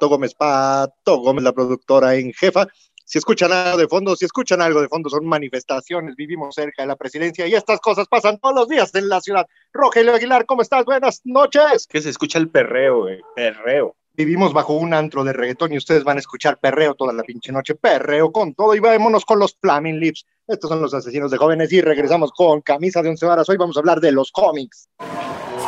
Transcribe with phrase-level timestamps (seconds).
[0.00, 2.66] Pato Gómez, Pato Gómez, la productora en jefa.
[3.04, 6.16] Si escuchan algo de fondo, si escuchan algo de fondo, son manifestaciones.
[6.16, 9.46] Vivimos cerca de la presidencia y estas cosas pasan todos los días en la ciudad.
[9.74, 10.86] Rogelio Aguilar, ¿cómo estás?
[10.86, 11.86] Buenas noches.
[11.86, 13.20] Que se escucha el perreo, güey.
[13.36, 13.94] Perreo.
[14.14, 17.52] Vivimos bajo un antro de reggaetón y ustedes van a escuchar perreo toda la pinche
[17.52, 17.74] noche.
[17.74, 20.24] Perreo con todo y vámonos con los Flaming Lips.
[20.46, 23.50] Estos son los asesinos de jóvenes y regresamos con camisa de once varas.
[23.50, 24.88] Hoy vamos a hablar de los cómics.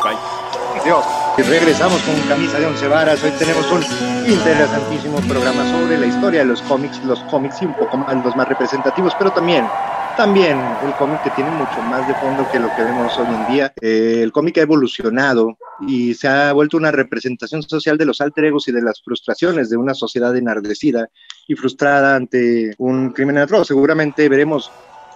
[0.03, 0.32] Bye.
[1.37, 3.23] Y regresamos con camisa de once varas.
[3.23, 3.81] Hoy tenemos un
[4.29, 8.35] interesantísimo programa sobre la historia de los cómics, los cómics y un poco más los
[8.35, 9.65] más representativos, pero también
[10.17, 13.53] también el cómic que tiene mucho más de fondo que lo que vemos hoy en
[13.53, 13.73] día.
[13.79, 15.57] Eh, el cómic ha evolucionado
[15.87, 19.69] y se ha vuelto una representación social de los alter egos y de las frustraciones
[19.69, 21.07] de una sociedad enardecida
[21.47, 23.67] y frustrada ante un crimen atroz.
[23.67, 24.69] Seguramente veremos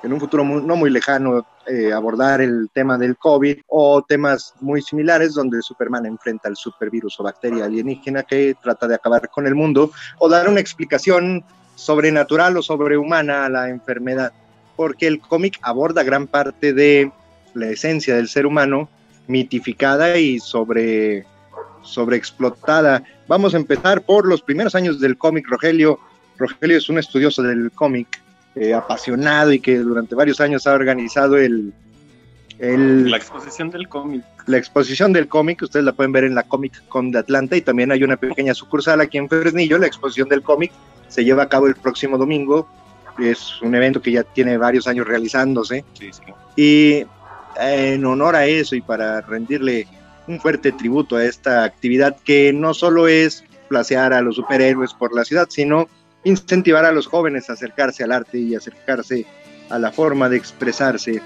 [0.04, 4.82] en un futuro no muy lejano eh, abordar el tema del COVID o temas muy
[4.82, 9.56] similares donde Superman enfrenta al supervirus o bacteria alienígena que trata de acabar con el
[9.56, 11.44] mundo o dar una explicación
[11.76, 14.34] sobrenatural o sobrehumana a la enfermedad,
[14.76, 17.12] porque el cómic aborda gran parte de
[17.54, 18.90] la esencia del ser humano
[19.28, 21.26] mitificada y sobre
[21.82, 23.04] sobreexplotada.
[23.28, 25.48] Vamos a empezar por los primeros años del cómic.
[25.48, 26.00] Rogelio,
[26.38, 28.22] Rogelio es un estudioso del cómic
[28.60, 31.74] eh, apasionado y que durante varios años ha organizado el,
[32.60, 34.24] el, La exposición del cómic.
[34.48, 37.62] la exposición del cómic, ustedes la pueden ver en la Comic Con de Atlanta y
[37.62, 40.72] también hay una pequeña sucursal aquí en Fresnillo, la exposición del cómic
[41.08, 42.68] se lleva a cabo el próximo domingo,
[43.20, 46.22] es un evento que ya tiene varios años realizándose Sí, sí.
[46.56, 47.06] y
[47.60, 49.88] en honor a eso y para rendirle
[50.28, 55.14] un fuerte tributo a esta actividad que no solo es placear a los superhéroes por
[55.16, 55.88] la ciudad, sino
[56.28, 59.26] incentivar a los jóvenes a acercarse al arte y acercarse
[59.70, 61.22] a la forma de expresarse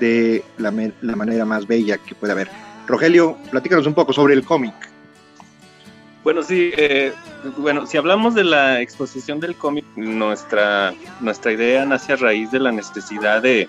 [0.00, 2.48] de la, la manera más bella que pueda haber.
[2.86, 4.74] Rogelio, platícanos un poco sobre el cómic.
[6.22, 7.12] Bueno, sí, eh,
[7.56, 12.58] bueno, si hablamos de la exposición del cómic, nuestra, nuestra idea nace a raíz de
[12.58, 13.68] la necesidad de,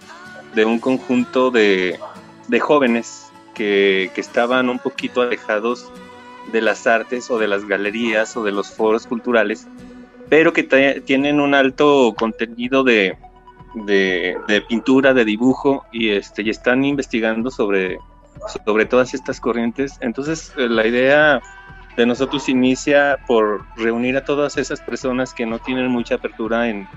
[0.55, 1.99] de un conjunto de,
[2.47, 5.85] de jóvenes que, que estaban un poquito alejados
[6.51, 9.67] de las artes o de las galerías o de los foros culturales,
[10.29, 10.63] pero que
[11.05, 13.17] tienen un alto contenido de,
[13.75, 17.97] de, de pintura, de dibujo, y, este, y están investigando sobre,
[18.65, 19.97] sobre todas estas corrientes.
[20.01, 21.41] Entonces, eh, la idea
[21.95, 26.87] de nosotros inicia por reunir a todas esas personas que no tienen mucha apertura en,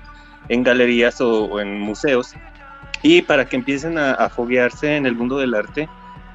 [0.49, 2.33] en galerías o, o en museos
[3.01, 5.89] y para que empiecen a, a foguearse en el mundo del arte.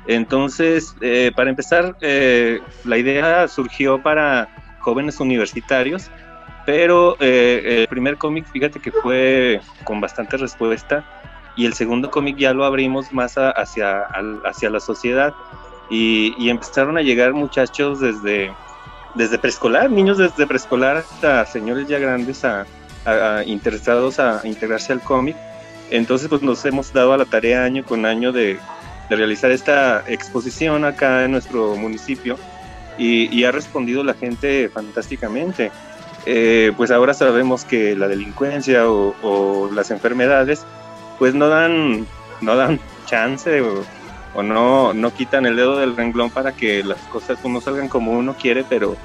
[0.08, 4.48] Entonces, eh, para empezar, eh, la idea surgió para
[4.80, 6.10] jóvenes universitarios,
[6.66, 11.04] pero eh, el primer cómic, fíjate que fue con bastante respuesta
[11.54, 14.03] y el segundo cómic ya lo abrimos más a- hacia,
[14.44, 15.32] hacia la sociedad
[15.88, 18.54] y, y empezaron a llegar muchachos desde,
[19.15, 22.66] desde preescolar, niños desde preescolar hasta señores ya grandes a,
[23.04, 25.37] a- a interesados a integrarse al cómic.
[25.91, 28.59] Entonces pues nos hemos dado a la tarea año con año de,
[29.09, 32.37] de realizar esta exposición acá en nuestro municipio
[32.98, 35.71] y, y ha respondido la gente fantásticamente.
[36.28, 40.64] Eh, pues ahora sabemos que la delincuencia o, las enfermedades
[41.20, 42.04] pues no dan,
[42.41, 47.42] no dan chance o, no, no quitan el dedo del renglón para que las cosas
[47.44, 48.97] no salgan como uno quiere, pero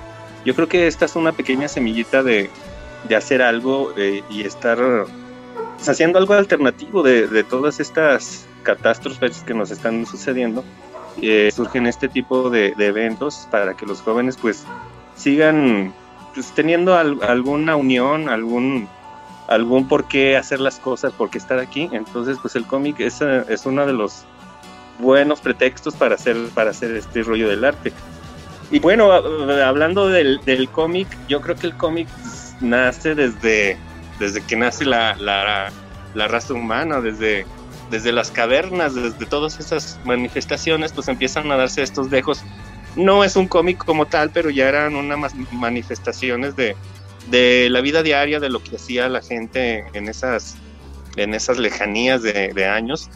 [0.43, 2.49] yo creo que esta es una pequeña semillita de,
[3.07, 4.77] de hacer algo eh, y estar
[5.75, 10.63] pues, haciendo algo alternativo de, de todas estas catástrofes que nos están sucediendo.
[11.21, 14.65] Eh, surgen este tipo de, de eventos para que los jóvenes pues
[15.15, 15.93] sigan
[16.33, 18.87] pues, teniendo al- alguna unión, algún
[19.47, 21.89] algún por qué hacer las cosas, por qué estar aquí.
[21.91, 24.23] Entonces, pues el cómic es, eh, es uno de los
[24.99, 27.91] buenos pretextos para hacer, para hacer este rollo del arte.
[28.71, 32.07] Y bueno, hablando del, del cómic, yo creo que el cómic
[32.61, 33.77] nace desde,
[34.19, 35.69] desde que nace la, la,
[36.13, 37.45] la raza humana, desde,
[37.89, 42.41] desde las cavernas, desde todas esas manifestaciones, pues empiezan a darse estos dejos.
[42.95, 46.75] No es un cómic como tal, pero ya eran unas manifestaciones de,
[47.29, 50.55] de la vida diaria, de lo que hacía la gente en esas,
[51.15, 53.09] en esas lejanías de, de años.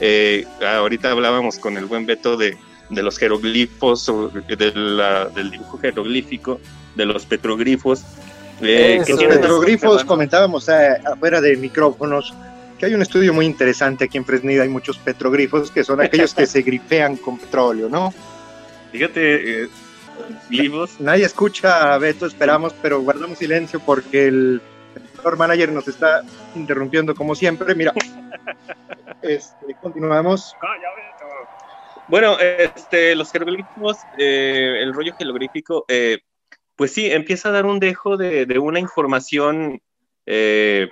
[0.00, 2.56] Eh, ahorita hablábamos con el buen Beto de,
[2.88, 6.60] de los jeroglifos, o de la- del dibujo jeroglífico,
[6.94, 8.02] de los petroglifos.
[8.62, 12.32] eh, Los tienen- petroglifos, comentábamos eh, afuera de micrófonos
[12.78, 16.32] que hay un estudio muy interesante aquí en Fresnillo, hay muchos petroglifos que son aquellos
[16.32, 18.14] que se grifean con petróleo, ¿no?
[18.92, 19.68] Fíjate, eh.
[20.98, 24.60] Nadie escucha a Beto, esperamos, pero guardamos silencio porque el
[25.24, 26.22] el manager nos está
[26.54, 27.74] interrumpiendo como siempre.
[27.74, 27.92] Mira,
[29.22, 30.54] este, continuamos.
[32.08, 36.20] Bueno, este, los jeroglíficos, eh, el rollo jeroglífico, eh,
[36.74, 39.82] pues sí, empieza a dar un dejo de, de una información
[40.24, 40.88] eh,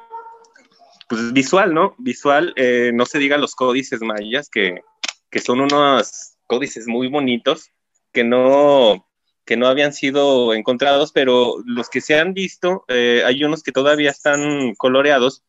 [1.09, 1.95] pues visual, ¿no?
[1.99, 4.83] Visual, eh, no se diga los códices mayas, que,
[5.31, 7.71] que, son unos códices muy bonitos,
[8.17, 9.07] que no,
[9.45, 13.73] que no habían sido encontrados, pero los que se han visto, eh, hay unos que
[13.73, 15.45] todavía están coloreados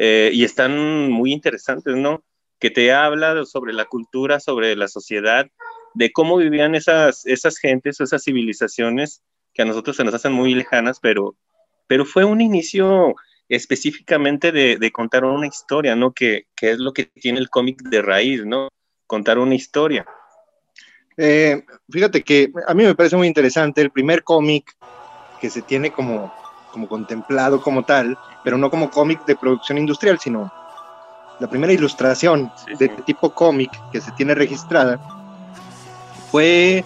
[0.00, 2.22] y están muy interesantes, ¿no?
[2.60, 5.50] Que te habla sobre la cultura, sobre la sociedad,
[5.94, 10.54] de cómo vivían esas, esas gentes, esas civilizaciones que a nosotros se nos hacen muy
[10.54, 11.34] lejanas, pero,
[11.88, 13.16] pero fue un inicio
[13.48, 16.12] específicamente de, contar una historia, ¿no?
[16.12, 18.68] Que, es lo que tiene el cómic de raíz, ¿no?
[19.06, 20.06] Contar una historia.
[21.20, 24.76] Eh, fíjate que a mí me parece muy interesante el primer cómic
[25.40, 26.32] que se tiene como,
[26.72, 30.52] como contemplado como tal, pero no como cómic de producción industrial, sino
[31.40, 35.00] la primera ilustración de tipo cómic que se tiene registrada
[36.30, 36.84] fue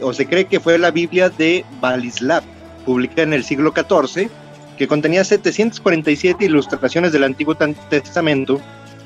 [0.00, 2.42] o se cree que fue la Biblia de Balislav,
[2.84, 4.28] publicada en el siglo XIV,
[4.76, 8.60] que contenía 747 ilustraciones del Antiguo Testamento.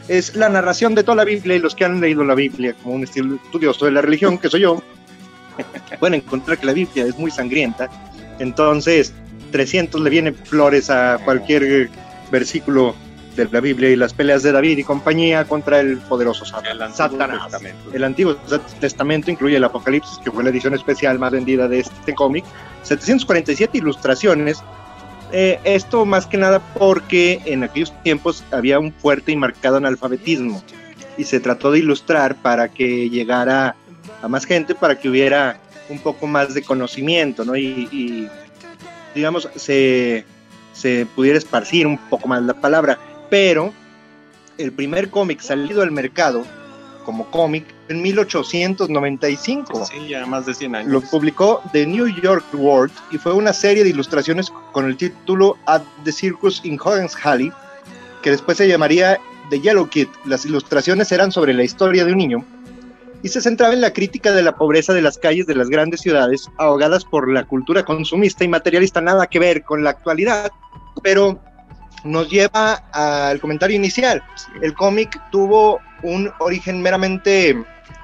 [0.09, 2.95] Es la narración de toda la Biblia y los que han leído la Biblia como
[2.95, 4.83] un estilo estudioso de la religión, que soy yo,
[6.01, 7.89] pueden encontrar que la Biblia es muy sangrienta.
[8.39, 9.13] Entonces,
[9.53, 11.91] 300 le vienen flores a cualquier
[12.31, 12.95] versículo
[13.37, 17.01] de la Biblia y las peleas de David y compañía contra el poderoso Satanás.
[17.93, 18.37] El Antiguo
[18.81, 22.45] Testamento incluye el Apocalipsis, que fue la edición especial más vendida de este cómic.
[22.83, 24.63] 747 ilustraciones.
[25.33, 30.63] Eh, esto más que nada porque en aquellos tiempos había un fuerte y marcado analfabetismo
[31.17, 33.77] y se trató de ilustrar para que llegara
[34.23, 37.57] a más gente, para que hubiera un poco más de conocimiento, ¿no?
[37.57, 38.29] Y, y
[39.15, 40.25] digamos, se,
[40.73, 42.99] se pudiera esparcir un poco más la palabra
[43.31, 43.73] pero
[44.57, 46.45] el primer cómic salido al mercado
[47.05, 49.87] como cómic en 1895.
[49.87, 50.93] Sí, ya más de 100 años.
[50.93, 55.57] Lo publicó The New York World y fue una serie de ilustraciones con el título
[55.67, 57.53] At the Circus in Hogan's Halley,
[58.23, 59.19] que después se llamaría
[59.51, 60.09] The Yellow Kid.
[60.25, 62.45] Las ilustraciones eran sobre la historia de un niño
[63.23, 66.01] y se centraba en la crítica de la pobreza de las calles de las grandes
[66.01, 70.53] ciudades, ahogadas por la cultura consumista y materialista, nada que ver con la actualidad,
[71.03, 71.41] pero
[72.05, 74.23] nos lleva al comentario inicial.
[74.63, 77.57] El cómic tuvo un origen meramente,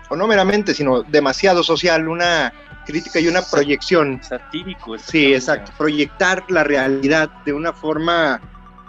[0.08, 2.52] o no meramente, sino demasiado social, una
[2.86, 4.20] crítica y una proyección.
[4.22, 4.98] Satírico.
[4.98, 5.72] Sí, exacto.
[5.78, 8.40] Proyectar la realidad de una forma,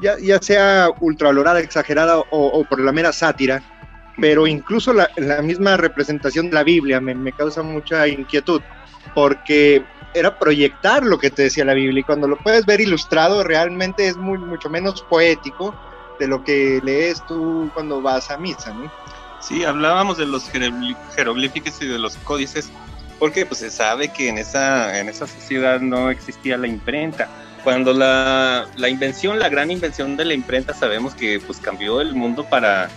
[0.02, 3.62] ya, ya sea ultralorada, exagerada o, por la mera sátira,
[4.20, 8.62] pero incluso la, la misma representación de la Biblia me, me causa mucha inquietud,
[9.14, 9.84] porque
[10.16, 14.08] era proyectar lo que te decía la Biblia y cuando lo puedes ver ilustrado realmente
[14.08, 15.76] es mucho menos poético
[16.20, 18.90] de lo que lees tú cuando vas a misa, ¿no?
[19.42, 22.72] Sí, hablábamos de los jeroglíficos y de los códices,
[23.20, 27.28] porque pues se sabe que en esa, en esa sociedad no existía la imprenta.
[27.64, 32.16] Cuando la, la invención, la gran invención de la imprenta, sabemos que pues cambió el
[32.16, 32.90] mundo para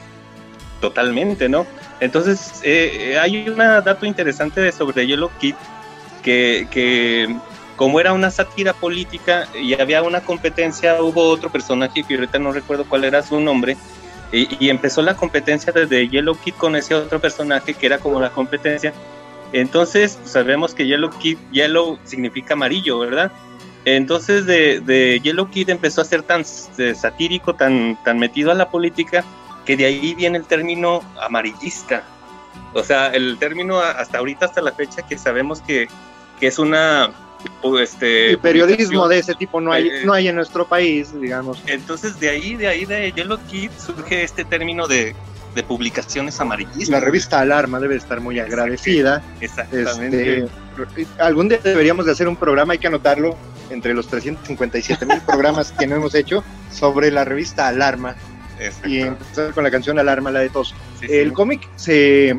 [0.80, 1.66] totalmente, ¿no?
[2.00, 5.56] Entonces, eh, eh, hay un dato interesante sobre Yellow Kid
[6.28, 7.36] que,
[7.76, 12.52] como era una sátira política y había una competencia, hubo otro personaje que ahorita no
[12.52, 13.76] recuerdo cuál era su nombre,
[14.30, 18.28] y, empezó la competencia desde Yellow Kid con ese otro personaje que era como la
[18.28, 18.92] competencia.
[19.54, 23.32] Entonces pues, sabemos que Yellow Kid, Yellow significa amarillo, ¿verdad?
[23.86, 28.68] Entonces de, de Yellow Kid empezó a ser tan satírico, tan, tan metido a la
[28.68, 29.24] política,
[29.64, 32.02] que de ahí viene el término amarillista.
[32.74, 35.88] O sea, el término hasta ahorita, hasta la fecha, que sabemos que
[36.38, 37.10] que es una
[37.80, 41.62] este el periodismo de ese tipo no hay eh, no hay en nuestro país digamos.
[41.66, 45.14] entonces de ahí de ahí de Yellow Kid surge este término de,
[45.54, 46.88] de publicaciones amarillistas.
[46.88, 49.22] La revista Alarma debe estar muy agradecida.
[49.40, 50.38] exactamente.
[50.38, 53.36] Este, algún día deberíamos de hacer un programa hay que anotarlo
[53.70, 58.14] entre los 357 mil programas que no hemos hecho sobre la revista Alarma.
[58.84, 62.36] Y empezar con la canción Alarma la de todos el cómic se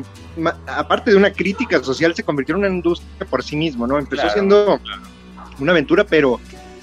[0.66, 3.98] aparte de una crítica social, se convirtió en una industria por sí mismo, ¿no?
[3.98, 4.80] Empezó siendo
[5.58, 6.40] una aventura, pero,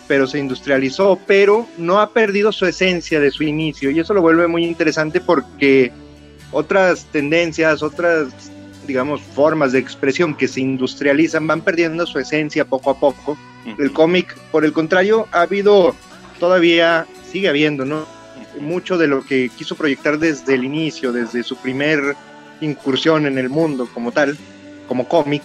[0.07, 4.21] pero se industrializó, pero no ha perdido su esencia de su inicio, y eso lo
[4.21, 5.91] vuelve muy interesante porque
[6.51, 8.29] otras tendencias, otras,
[8.85, 13.37] digamos, formas de expresión que se industrializan van perdiendo su esencia poco a poco.
[13.77, 15.93] El cómic, por el contrario, ha habido,
[16.39, 18.05] todavía sigue habiendo, ¿no?
[18.61, 22.15] Mucho de lo que quiso proyectar desde el inicio, desde su primer
[22.61, 24.37] incursión en el mundo como tal,
[24.87, 25.43] como cómic,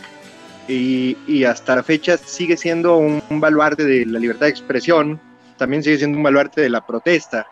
[0.68, 5.20] y, hasta la fecha sigue siendo un, baluarte de la libertad de expresión,
[5.58, 7.46] también sigue siendo un baluarte de la protesta,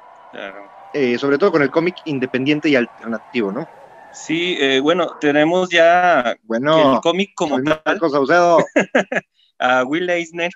[0.94, 3.68] eh, sobre todo con el cómic independiente y alternativo, ¿no?
[4.12, 8.00] Sí, eh, bueno, tenemos ya bueno, el cómic como tal.
[9.58, 10.50] a Will Eisner,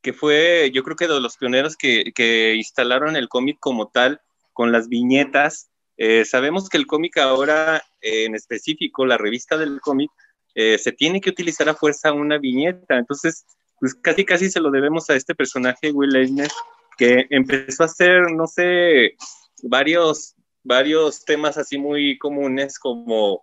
[0.00, 4.20] que fue, yo creo que de los pioneros que, que instalaron el cómic como tal,
[4.54, 5.70] con las viñetas.
[5.96, 10.10] Eh, sabemos que el cómic ahora, en específico, la revista del cómic,
[10.54, 12.96] eh, se tiene que utilizar a fuerza una viñeta.
[12.96, 13.44] Entonces,
[13.80, 16.50] pues casi casi se lo debemos a este personaje, Will Eisner,
[16.96, 19.16] que empezó a hacer, no sé,
[19.62, 23.42] varios, varios temas así muy comunes como,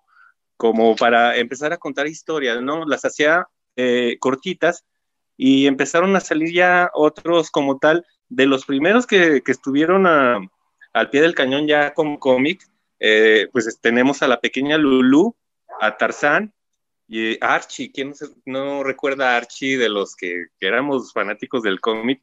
[0.57, 2.85] como para empezar a contar historias, ¿no?
[2.85, 4.85] Las hacía eh, cortitas
[5.37, 11.09] y empezaron a salir ya otros como tal, de los primeros que, que estuvieron al
[11.09, 12.65] pie del cañón ya como cómic,
[13.03, 15.35] eh, pues tenemos a la pequeña Lulu,
[15.79, 16.53] a Tarzán,
[17.07, 18.13] y Archie, ¿quién
[18.45, 22.21] no, recuerda a Archie de los que, éramos fanáticos del cómic?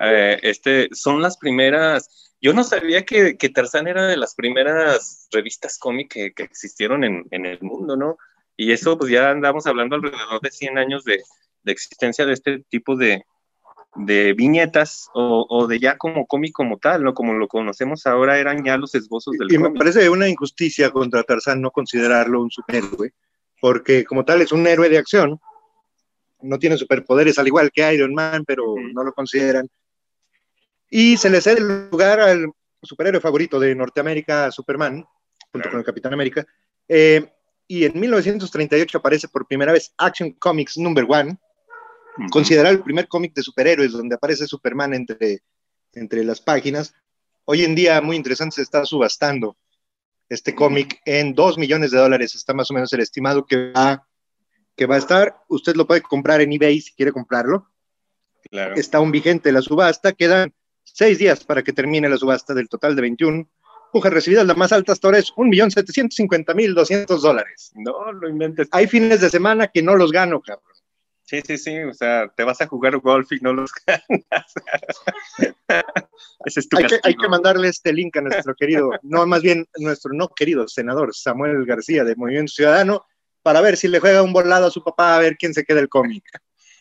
[0.00, 5.28] Eh, este, son las primeras, yo no sabía que, que Tarzán era de las primeras
[5.30, 8.18] revistas cómic que, existieron en, el mundo, ¿no?
[8.56, 11.22] Y eso pues ya andamos hablando alrededor de 100 años de,
[11.64, 13.24] existencia de este tipo de,
[13.96, 17.14] viñetas o, de ya como cómic como tal, ¿no?
[17.14, 19.60] Como lo conocemos ahora, eran ya los esbozos del cómic.
[19.60, 23.12] Y me parece una injusticia contra Tarzán no considerarlo un superhéroe
[23.60, 25.40] porque como tal es un héroe de acción,
[26.40, 29.68] no tiene superpoderes al igual que Iron Man, pero no lo consideran.
[30.88, 35.04] Y se le cede el lugar al superhéroe favorito de Norteamérica, Superman,
[35.50, 36.46] junto con el Capitán América.
[36.88, 37.26] Eh,
[37.66, 41.36] y en 1938 aparece por primera vez Action Comics Number One,
[42.30, 45.40] considerado el primer cómic de superhéroes donde aparece Superman entre,
[45.92, 46.94] entre las páginas.
[47.44, 49.56] Hoy en día, muy interesante, se está subastando
[50.28, 52.34] este cómic en 2 millones de dólares.
[52.34, 54.06] Está más o menos el estimado que va,
[54.74, 55.36] que va a estar.
[55.48, 57.70] Usted lo puede comprar en eBay si quiere comprarlo.
[58.50, 58.74] Claro.
[58.76, 60.12] Está un vigente la subasta.
[60.12, 63.48] Quedan seis días para que termine la subasta del total de 21.
[63.92, 67.70] Pujas recibidas, la más alta hasta ahora es 1.750.200 dólares.
[67.74, 68.68] No, lo inventes.
[68.72, 70.75] Hay fines de semana que no los gano, cabrón.
[71.26, 74.54] Sí, sí, sí, o sea, te vas a jugar golf y no los ganas.
[76.44, 79.42] Ese es tu hay, que, hay, que, mandarle este link a nuestro querido, no, más
[79.42, 83.04] bien nuestro no querido senador Samuel García de Movimiento Ciudadano,
[83.42, 85.80] para ver si le juega un volado a su papá a ver quién se queda
[85.80, 86.24] el cómic.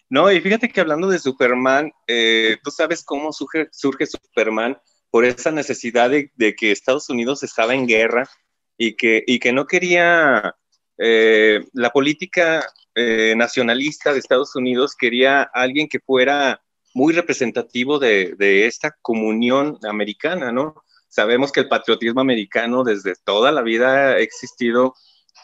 [0.10, 4.78] No, y fíjate que hablando de Superman, eh, tú sabes cómo surge, surge Superman
[5.10, 8.30] por esa necesidad de, de, que Estados Unidos estaba en guerra
[8.78, 10.56] y que, y que no quería
[11.00, 12.64] eh, la política
[12.96, 16.62] eh, nacionalista de Estados Unidos quería alguien que fuera
[16.94, 20.75] muy representativo de, esta comunión americana, ¿no?
[21.10, 24.96] Sabemos que el patriotismo americano desde toda la vida ha existido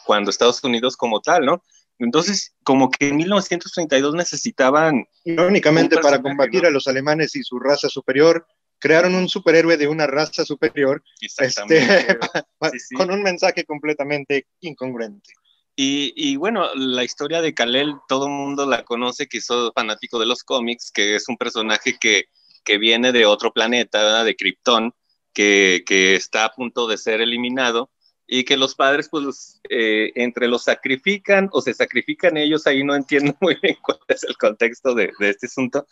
[0.06, 1.62] cuando Estados Unidos como tal, ¿no?
[1.98, 5.04] Entonces, como que en 1932 necesitaban...
[5.24, 8.46] únicamente para combatir a los alemanes y su raza superior,
[8.78, 11.48] crearon un superhéroe de una raza superior este,
[12.96, 15.34] con un mensaje completamente incongruente.
[15.74, 20.26] Y, bueno, la historia de Kalel, todo el mundo la conoce, que es fanático de
[20.26, 22.26] los cómics, que es un personaje que,
[22.64, 24.94] que viene de otro planeta, de Krypton,
[25.32, 27.90] que, que, está a punto de ser eliminado
[28.26, 32.94] y que los padres, pues, eh, entre los sacrifican o se sacrifican ellos, ahí no
[32.94, 35.86] entiendo muy bien cuál es el contexto de, este asunto,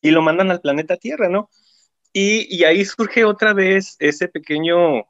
[0.00, 1.50] y lo mandan al planeta Tierra, ¿no?
[2.12, 5.04] Y ahí surge otra vez ese pequeño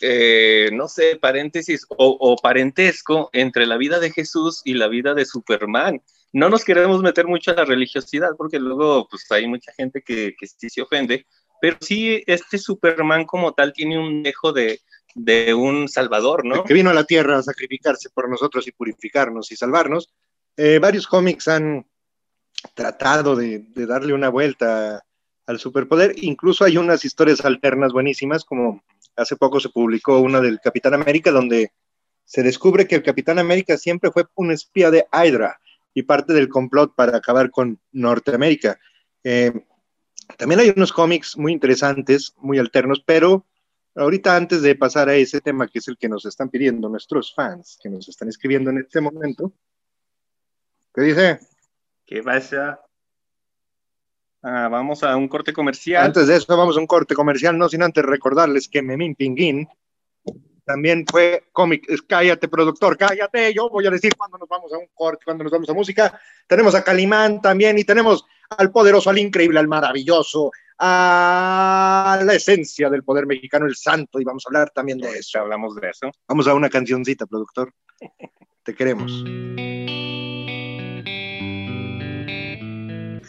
[0.00, 5.24] eh, no sé, paréntesis o, parentesco entre la vida de Jesús y la vida de
[5.24, 6.02] Superman.
[6.32, 10.34] No nos queremos meter mucho a la religiosidad porque luego pues hay mucha gente que,
[10.38, 11.26] que sí se ofende,
[11.60, 14.80] pero sí este Superman como tal tiene un dejo de,
[15.14, 16.64] de un salvador, ¿no?
[16.64, 20.12] Que vino a la tierra a sacrificarse por nosotros y purificarnos y salvarnos.
[20.56, 21.86] Eh, varios cómics han
[22.74, 25.02] tratado de, de, darle una vuelta
[25.46, 26.14] al superpoder.
[26.16, 28.82] Incluso hay unas historias alternas buenísimas, como
[29.16, 31.72] hace poco se publicó una del Capitán América donde
[32.24, 35.58] se descubre que el Capitán América siempre fue un espía de Hydra
[35.92, 38.78] y parte del complot para acabar con Norteamérica.
[39.24, 39.52] Eh,
[40.36, 43.46] también hay unos cómics muy interesantes, muy alternos, pero
[43.96, 47.34] ahorita antes de pasar a ese tema que es el que nos están pidiendo nuestros
[47.34, 49.52] fans, que nos están escribiendo en este momento,
[50.94, 51.40] ¿qué dice?
[52.06, 52.80] ¿Qué pasa?
[54.42, 56.04] Ah, vamos a un corte comercial.
[56.04, 59.68] Antes de eso, vamos a un corte comercial, no sin antes recordarles que Memín Pinguín
[60.64, 61.84] también fue cómic.
[62.06, 63.52] Cállate, productor, cállate.
[63.52, 66.20] Yo voy a decir cuando nos vamos a un corte, cuando nos vamos a música.
[66.46, 72.88] Tenemos a Calimán también y tenemos al poderoso, al increíble, al maravilloso, a la esencia
[72.88, 75.40] del poder mexicano, el santo, y vamos a hablar también de eso.
[75.40, 76.10] Hablamos de eso.
[76.28, 77.74] Vamos a una cancioncita, productor.
[78.62, 79.24] Te queremos.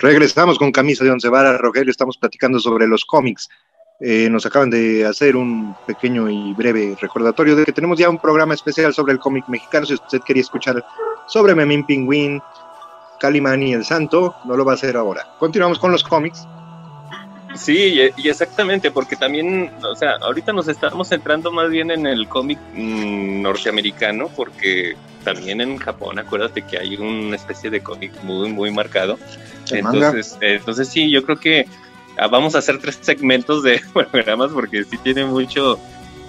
[0.01, 3.47] Regresamos con camisa de once varas, Rogelio, estamos platicando sobre los cómics.
[3.99, 8.17] Eh, nos acaban de hacer un pequeño y breve recordatorio de que tenemos ya un
[8.17, 9.85] programa especial sobre el cómic mexicano.
[9.85, 10.83] Si usted quería escuchar
[11.27, 12.41] sobre Memín Pingüín,
[13.19, 15.35] Calimán y el Santo, no lo va a hacer ahora.
[15.37, 16.47] Continuamos con los cómics.
[17.53, 22.27] Sí, y exactamente, porque también, o sea, ahorita nos estamos centrando más bien en el
[22.27, 28.51] cómic mm, norteamericano, porque también en Japón, acuérdate que hay una especie de cómic muy,
[28.51, 29.19] muy marcado.
[29.71, 31.65] Entonces, entonces sí, yo creo que
[32.17, 35.79] ah, vamos a hacer tres segmentos de programas porque sí tiene mucho,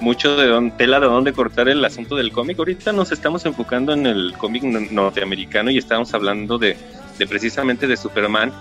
[0.01, 2.59] mucho de don, tela de dónde cortar el asunto del cómic.
[2.59, 6.77] Ahorita nos estamos enfocando en el cómic norteamericano y estamos hablando de,
[7.19, 8.53] de precisamente de Superman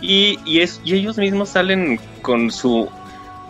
[0.00, 2.88] y, y, es, y ellos mismos salen con su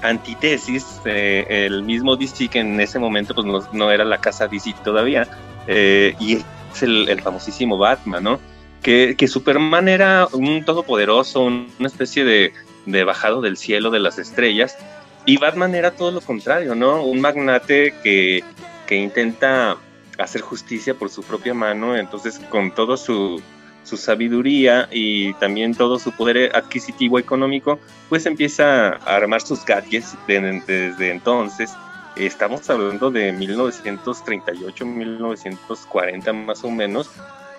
[0.03, 4.75] antítesis, eh, el mismo DC que en ese momento pues no, era la casa DC
[4.85, 5.27] todavía,
[5.67, 8.41] eh, y es el, famosísimo Batman, ¿no?
[8.85, 12.53] Que, que, Superman era un todopoderoso, una especie de,
[12.87, 14.77] de, bajado del cielo de las estrellas,
[15.27, 17.03] y Batman era todo lo contrario, ¿no?
[17.03, 18.45] Un magnate que,
[18.87, 19.79] que intenta
[20.19, 23.43] hacer justicia por su propia mano, entonces con todo su,
[23.85, 30.17] su sabiduría y también todo su poder adquisitivo económico, pues empieza a armar sus gadgets
[30.27, 31.73] desde entonces.
[32.17, 37.11] Estamos hablando de 1938, 1940 más o menos,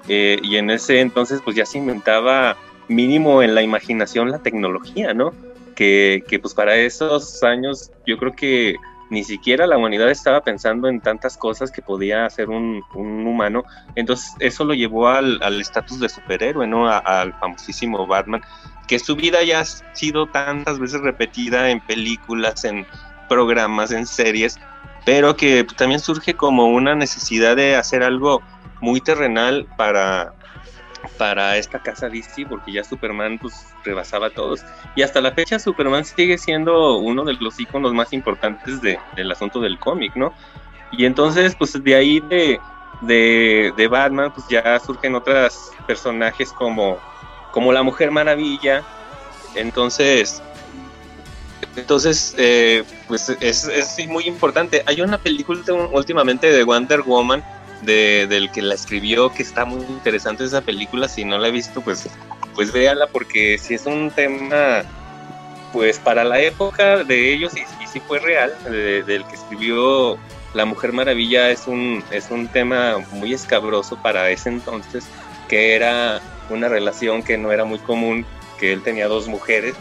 [0.08, 2.58] eh, y en ese entonces pues ya se inventaba
[2.88, 5.34] mínimo en la imaginación la tecnología, ¿no?
[5.76, 8.76] Que, que pues para esos años yo creo que
[9.10, 13.64] ni siquiera la humanidad estaba pensando en tantas cosas que podía hacer un, humano.
[13.96, 16.90] Entonces eso lo llevó al estatus de superhéroe, ¿no?
[16.90, 18.42] al famosísimo Batman,
[18.88, 22.86] que su vida ya ha sido tantas veces repetida en películas, en
[23.30, 24.60] programas, en series,
[25.06, 28.42] pero que también surge como una necesidad de hacer algo
[28.82, 30.34] muy terrenal para,
[31.18, 34.64] para esta casa DC, porque ya Superman pues rebasaba todos.
[34.96, 39.32] Y hasta la fecha Superman sigue siendo uno de los iconos más importantes de, del
[39.32, 40.34] asunto del cómic, ¿no?
[40.92, 42.60] Y entonces, pues de ahí de,
[43.02, 46.98] de, Batman, pues ya surgen otros personajes como,
[47.52, 48.84] como la Mujer Maravilla.
[49.56, 50.42] Entonces,
[51.76, 54.84] entonces, eh, pues es, es muy importante.
[54.86, 55.62] Hay una película
[55.92, 57.44] últimamente de Wonder Woman
[57.86, 61.08] del que la escribió, que está muy interesante esa película.
[61.08, 62.08] Si no la he visto, pues,
[62.54, 64.84] pues véala, porque si es un tema,
[65.74, 70.18] pues para la época de ellos, y, si fue real, del que escribió
[70.54, 75.06] La Mujer Maravilla, es un, es un tema muy escabroso para ese entonces,
[75.48, 78.26] que era una relación que no era muy común,
[78.60, 79.76] que él tenía dos mujeres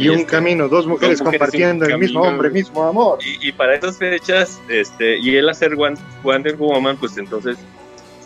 [0.00, 3.18] y, un camino, dos mujeres, compartiendo el mismo hombre, mismo amor.
[3.22, 5.76] Y, para esas fechas, este, y él hacer
[6.22, 7.58] Wonder Woman, pues entonces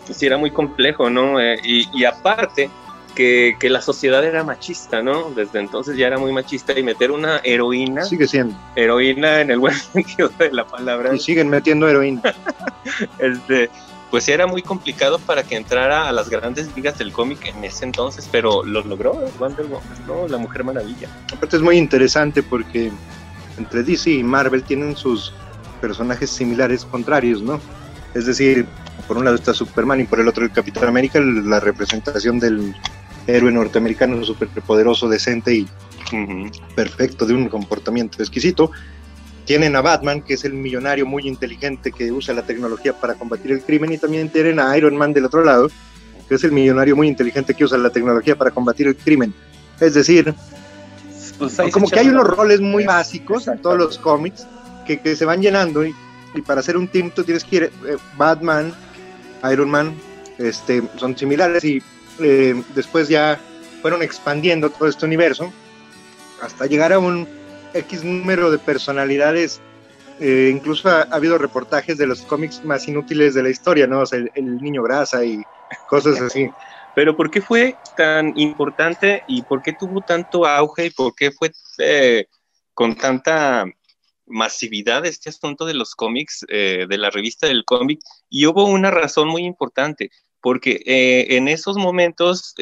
[0.05, 1.39] pues, sí era muy complejo, ¿no?
[1.39, 2.69] Eh, y, aparte
[3.15, 5.31] que, que, la sociedad era machista, ¿no?
[5.31, 8.03] Desde entonces ya era muy machista y meter una heroína.
[8.03, 8.55] Sigue siendo.
[8.75, 11.15] Heroína en el buen sentido de la palabra.
[11.15, 12.21] Y siguen metiendo heroína.
[13.19, 13.69] este,
[14.15, 17.83] pues era muy complicado para que entrara a las grandes ligas del cómic en ese
[17.83, 20.25] entonces, pero lo logró Wonder Woman, ¿no?
[20.29, 21.09] La Mujer Maravilla.
[21.33, 22.93] Aparte es muy interesante porque
[23.57, 25.33] entre DC y Marvel tienen sus
[25.81, 27.59] personajes similares contrarios, ¿no?
[28.13, 28.65] Es decir,
[29.05, 32.73] por un lado está Superman y por el otro el Capitán América, la representación del
[33.27, 35.67] héroe norteamericano superpoderoso, decente y
[36.73, 38.71] perfecto, de un comportamiento exquisito,
[39.45, 43.51] tienen a Batman, que es el millonario muy inteligente que usa la tecnología para combatir
[43.51, 45.69] el crimen, y también tienen a Iron Man del otro lado,
[46.27, 49.33] que es el millonario muy inteligente que usa la tecnología para combatir el crimen.
[49.79, 50.33] Es decir,
[51.37, 54.47] pues como que hay unos roles muy básicos en todos los cómics
[54.85, 55.93] que, se van llenando y,
[56.45, 58.73] para hacer un team tú tienes que ir, eh, Batman,
[59.51, 59.93] Iron Man,
[60.37, 61.81] este, son similares y
[62.19, 63.39] eh, después ya
[63.81, 65.51] fueron expandiendo todo este universo
[66.41, 67.27] hasta llegar a un
[67.75, 69.61] X número de personalidades.
[70.19, 73.99] Eh, incluso ha, habido reportajes de los cómics más inútiles de la historia, ¿no?
[73.99, 75.43] O el, niño grasa y
[75.89, 76.49] cosas así.
[76.95, 81.31] Pero ¿por qué fue tan importante y por qué tuvo tanto auge y por qué
[81.31, 82.27] fue eh,
[82.73, 83.65] con tanta
[84.25, 87.99] masividad este asunto de los cómics, eh, de la revista del cómic?
[88.29, 90.09] Y hubo una razón muy importante,
[90.39, 92.53] porque en esos momentos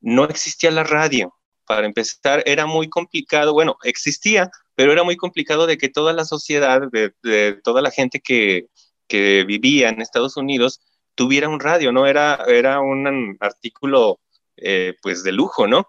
[0.00, 1.35] no existía la radio
[1.66, 6.24] para empezar, era muy complicado, bueno, existía, pero era muy complicado de que toda la
[6.24, 8.66] sociedad, de, toda la gente que,
[9.10, 10.80] vivía en Estados Unidos,
[11.14, 12.06] tuviera un radio, ¿no?
[12.06, 14.20] Era, era un artículo,
[14.56, 15.88] eh, pues, de lujo, ¿no?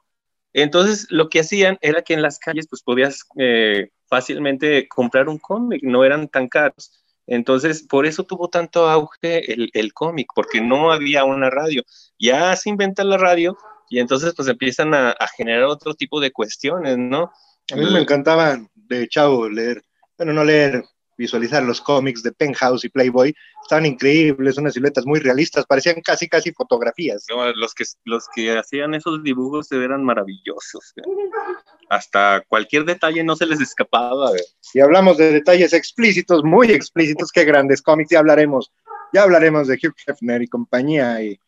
[0.54, 5.38] Entonces, lo que hacían era que en las calles, pues, podías eh, fácilmente comprar un
[5.38, 6.92] cómic, no eran tan caros.
[7.28, 11.84] Entonces, por eso tuvo tanto auge el, el cómic, porque no había una radio.
[12.18, 13.58] Ya se inventa la radio,
[13.90, 17.32] y entonces pues empiezan a, generar otro tipo de cuestiones, ¿no?
[17.72, 19.84] A mí me encantaba de chavo leer,
[20.18, 20.84] bueno, no leer
[21.18, 26.30] visualizar los cómics de Penthouse y Playboy, estaban increíbles, unas siluetas muy realistas, parecían casi,
[26.30, 27.26] casi fotografías.
[27.56, 30.94] los, que, los que hacían esos dibujos eran maravillosos.
[31.90, 34.32] Hasta cualquier detalle no se les escapaba.
[34.74, 38.72] Y hablamos de detalles explícitos, muy explícitos, qué grandes cómics, ya hablaremos,
[39.12, 41.40] ya hablaremos de Hugh Hefner y compañía y,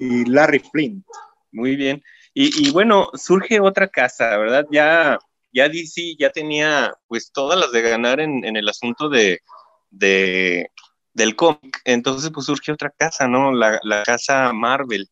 [0.00, 1.04] Larry Flint.
[1.52, 2.02] Muy bien.
[2.34, 4.66] Y, y bueno, surge otra casa, ¿verdad?
[4.70, 5.18] Ya
[5.52, 9.40] ya DC ya tenía pues todas las de ganar en, el asunto de,
[9.90, 11.80] del cómic.
[11.84, 13.52] Entonces pues surge otra casa, ¿no?
[13.52, 15.08] La, casa Marvel.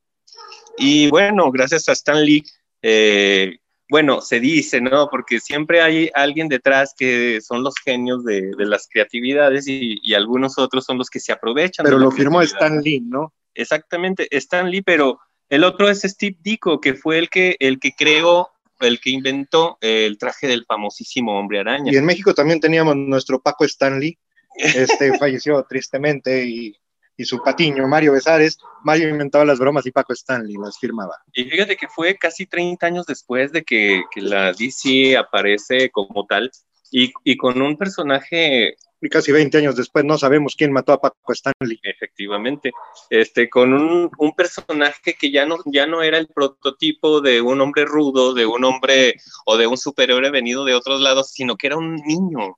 [0.79, 2.45] Y bueno, gracias a Stan Lee,
[2.83, 3.57] eh,
[3.89, 5.09] bueno, se dice, ¿no?
[5.09, 10.85] Porque siempre hay alguien detrás que son los genios de, las creatividades y, algunos otros
[10.85, 11.85] son los que se aprovechan.
[11.85, 13.33] Pero lo firmó Stan Lee, ¿no?
[13.55, 15.19] Exactamente, Stan Lee, pero
[15.49, 19.79] el otro es Steve Dico, que fue el que, el que creó el que inventó
[19.81, 21.93] el traje del famosísimo hombre araña.
[21.93, 24.19] Y en México también teníamos nuestro Paco Stanley,
[24.57, 26.77] este falleció tristemente y,
[27.25, 28.59] su patiño, Mario Besares.
[28.85, 31.17] Mario inventaba las bromas y Paco Stanley las firmaba.
[31.33, 36.27] Y fíjate que fue casi 30 años después de que, que la DC aparece como
[36.27, 36.51] tal
[36.91, 41.01] y, y, con un personaje y casi 20 años después no sabemos quién mató a
[41.01, 41.79] Paco Stanley.
[41.83, 42.73] Efectivamente,
[43.11, 47.61] este, con un, un, personaje que ya no, ya no era el prototipo de un
[47.61, 51.67] hombre rudo, de un hombre o de un superhéroe venido de otros lados, sino que
[51.67, 52.57] era un niño.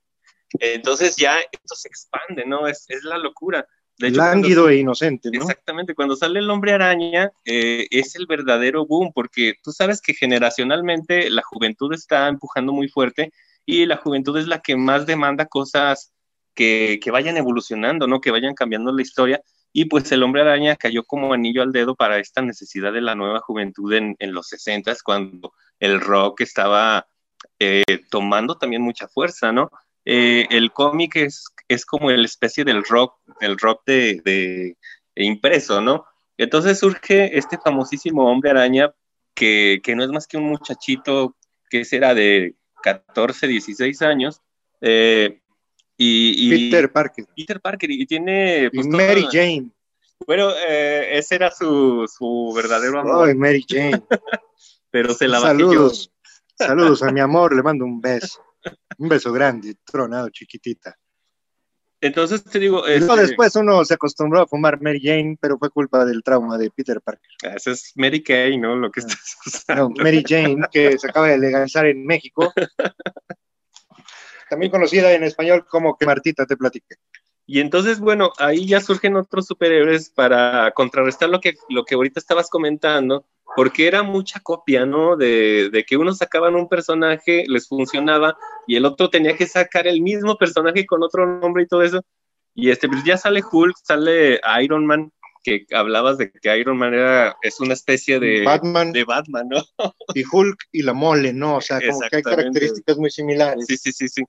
[0.59, 2.67] Entonces ya esto se expande, ¿no?
[2.67, 3.67] Es, es la locura.
[3.97, 5.41] De Lánguido e inocente, ¿no?
[5.41, 10.13] Exactamente, cuando sale el hombre araña eh, es el verdadero boom, porque tú sabes que
[10.13, 13.33] generacionalmente la juventud está empujando muy fuerte
[13.65, 16.13] y la juventud es la que más demanda cosas
[16.59, 18.19] que, vayan evolucionando, ¿no?
[18.19, 19.41] Que vayan cambiando la historia.
[19.71, 23.15] Y pues el hombre araña cayó como anillo al dedo para esta necesidad de la
[23.15, 27.07] nueva juventud en, los 60 cuando el rock estaba
[27.59, 29.69] eh, tomando también mucha fuerza, ¿no?
[30.03, 34.77] Eh, el cómic es, es como el especie del rock, el rock de, de,
[35.15, 36.05] impreso, ¿no?
[36.37, 38.93] Entonces surge este famosísimo hombre araña
[39.33, 41.35] que, que, no es más que un muchachito
[41.69, 44.41] que será de 14, 16 años,
[44.81, 45.41] eh,
[46.01, 47.25] y, Peter Parker.
[47.35, 48.69] Peter Parker, y tiene...
[48.73, 49.69] Pues, Mary Jane.
[50.25, 53.27] Bueno, eh, ese era su, su verdadero amor.
[53.27, 54.01] Ay, Mary Jane.
[54.91, 56.11] Pero se la Saludos.
[56.57, 58.41] Saludos a mi amor, le mando un beso.
[58.97, 60.97] Un beso grande, tronado, chiquitita.
[62.01, 62.87] Entonces te digo.
[62.87, 63.15] Este...
[63.15, 67.01] después uno se acostumbró a fumar Mary Jane, pero fue culpa del trauma de Peter
[67.01, 67.29] Parker.
[67.55, 68.75] Ese es Mary Kay, ¿no?
[68.75, 69.05] Lo que ah.
[69.07, 69.89] estás usando.
[69.89, 72.53] No, Mary Jane, que se acaba de legalizar en México.
[74.49, 76.95] también conocida en español como que Martita te platique.
[77.45, 82.19] Y entonces, bueno, ahí ya surgen otros superhéroes para contrarrestar lo que, lo que ahorita
[82.19, 85.17] estabas comentando, porque era mucha copia, ¿no?
[85.17, 89.87] De, de, que unos sacaban un personaje, les funcionaba, y el otro tenía que sacar
[89.87, 92.03] el mismo personaje con otro nombre y todo eso.
[92.53, 95.11] Y este, pues ya sale Hulk, sale Iron Man,
[95.43, 99.63] que hablabas de que Iron Man era, es una especie de Batman, de Batman, ¿no?
[100.15, 101.57] Y Hulk y la mole, ¿no?
[101.57, 103.65] O sea, como que hay características muy similares.
[103.67, 104.23] Sí, sí, sí, sí.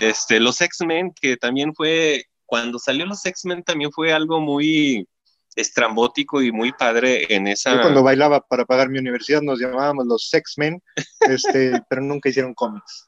[0.00, 5.06] Este, los X-Men, que también fue, cuando salió los X-Men también fue algo muy
[5.54, 7.74] estrambótico y muy padre en esa...
[7.74, 10.82] Yo cuando bailaba para pagar mi universidad nos llamábamos los X-Men,
[11.20, 13.06] este, pero nunca hicieron cómics.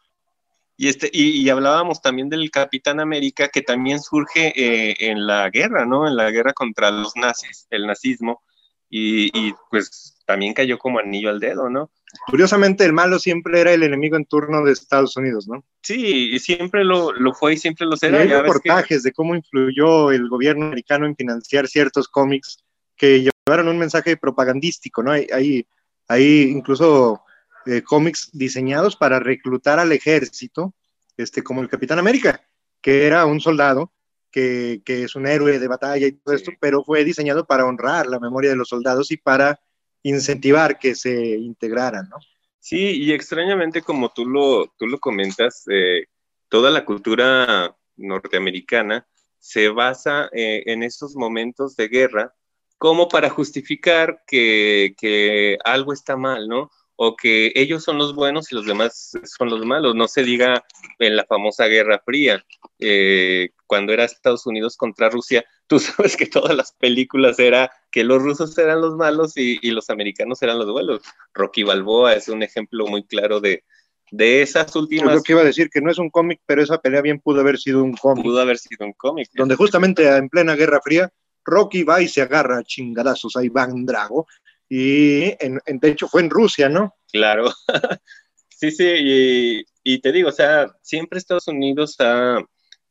[0.81, 5.85] Y, este, y, hablábamos también del Capitán América, que también surge eh, en la guerra,
[5.85, 6.07] ¿no?
[6.07, 8.45] En la guerra contra los nazis, el nazismo,
[8.89, 11.91] y, y, pues también cayó como anillo al dedo, ¿no?
[12.29, 15.65] Curiosamente, el malo siempre era el enemigo en turno de Estados Unidos, ¿no?
[15.83, 18.21] Sí, y siempre lo, lo fue y siempre lo será.
[18.21, 22.59] hay reportajes de cómo influyó el gobierno americano en financiar ciertos cómics
[22.97, 25.11] que llevaron un mensaje propagandístico, ¿no?
[25.11, 25.67] Hay,
[26.07, 27.23] hay incluso
[27.69, 30.75] eh, cómics diseñados para reclutar al ejército,
[31.17, 32.43] este, como el Capitán América,
[32.81, 33.93] que era un soldado,
[34.31, 38.21] que, es un héroe de batalla y todo esto, pero fue diseñado para honrar la
[38.21, 39.61] memoria de los soldados y para
[40.03, 42.17] incentivar que se integraran, ¿no?
[42.61, 46.07] Sí, y extrañamente, como tú lo, tú lo comentas, eh,
[46.49, 49.07] toda la cultura norteamericana
[49.39, 52.35] se basa eh, en esos momentos de guerra
[52.77, 56.71] como para justificar que, que, algo está mal, ¿no?
[57.01, 59.95] O que ellos son los buenos y los demás son los malos.
[59.95, 60.65] No se diga
[60.99, 62.45] en la famosa Guerra Fría,
[62.81, 68.03] eh, cuando era Estados Unidos contra Rusia, tú sabes que todas las películas era que
[68.03, 71.03] los rusos eran los malos y, los americanos eran los buenos.
[71.35, 73.63] Rocky Balboa es un ejemplo muy claro de,
[74.11, 75.15] de esas últimas.
[75.15, 77.41] Yo que iba a decir que no es un cómic, pero esa pelea bien pudo
[77.41, 78.25] haber sido un cómic.
[78.25, 79.31] Pudo haber sido un cómic.
[79.35, 81.13] Donde justamente en plena Guerra Fría,
[81.45, 84.27] Rocky va y se agarra a chingadazos a Iván Drago
[84.69, 86.95] y en, de hecho fue en Rusia, ¿no?
[87.11, 87.51] Claro.
[88.49, 92.39] sí, sí, y, te digo, o sea, siempre Estados Unidos ha,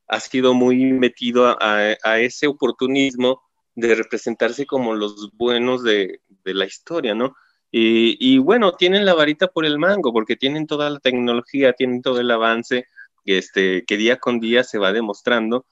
[0.08, 3.42] ha sido muy metido a, ese oportunismo
[3.76, 7.36] de representarse como los buenos de, la historia, ¿no?
[7.70, 12.20] Y, bueno, tienen la varita por el mango, porque tienen toda la tecnología, tienen todo
[12.22, 12.88] el avance
[13.26, 15.66] este, que día con día se va demostrando.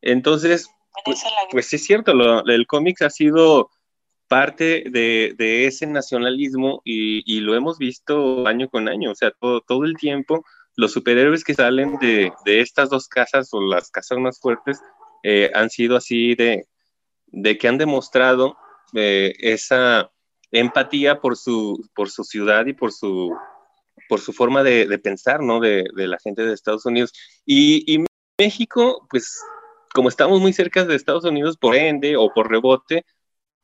[0.00, 0.68] Entonces,
[1.04, 2.12] pues, pues es cierto,
[2.46, 3.70] el cómic ha sido
[4.32, 9.84] parte de, ese nacionalismo y, lo hemos visto año con año, o sea, todo, todo
[9.84, 10.42] el tiempo
[10.74, 14.80] los superhéroes que salen de, estas dos casas o las casas más fuertes
[15.22, 16.66] eh, han sido así de,
[17.58, 18.56] que han demostrado
[18.94, 20.10] eh, esa
[20.50, 23.36] empatía por su, por su ciudad y por su,
[24.08, 25.60] por su forma de, pensar, ¿no?
[25.60, 27.12] De, la gente de Estados Unidos.
[27.44, 28.06] Y, y,
[28.38, 29.38] México, pues
[29.92, 33.04] como estamos muy cerca de Estados Unidos por ende o por rebote,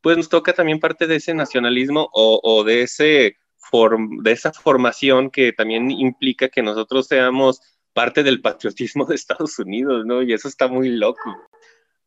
[0.00, 3.36] pues nos toca también parte de ese nacionalismo o, de, ese
[4.22, 7.60] de esa formación que también implica que nosotros seamos
[7.92, 10.22] parte del patriotismo de Estados Unidos, ¿no?
[10.22, 11.36] Y eso está muy loco.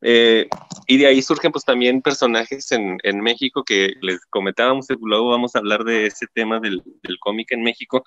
[0.02, 0.48] Eh,
[0.88, 5.56] y de ahí surgen pues también personajes en, en, México que les comentábamos, luego vamos
[5.56, 8.04] a hablar de ese tema del, del cómic en México,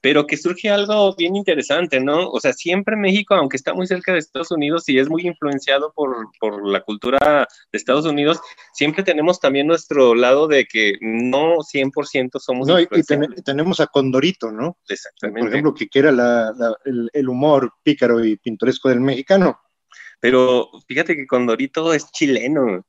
[0.00, 2.28] pero que surge algo bien interesante, ¿no?
[2.28, 5.92] O sea, siempre México, aunque está muy cerca de Estados Unidos y es muy influenciado
[5.92, 7.18] por, por la cultura
[7.72, 8.40] de Estados Unidos,
[8.72, 12.68] siempre tenemos también nuestro lado de que no 100% somos...
[12.68, 12.86] No, y
[13.44, 14.76] tenemos a Condorito, ¿no?
[14.88, 15.40] Exactamente.
[15.40, 16.52] Por ejemplo, que quiera la,
[16.84, 19.60] el, el, humor pícaro y pintoresco del mexicano.
[20.20, 22.84] Pero fíjate que Condorito es chileno.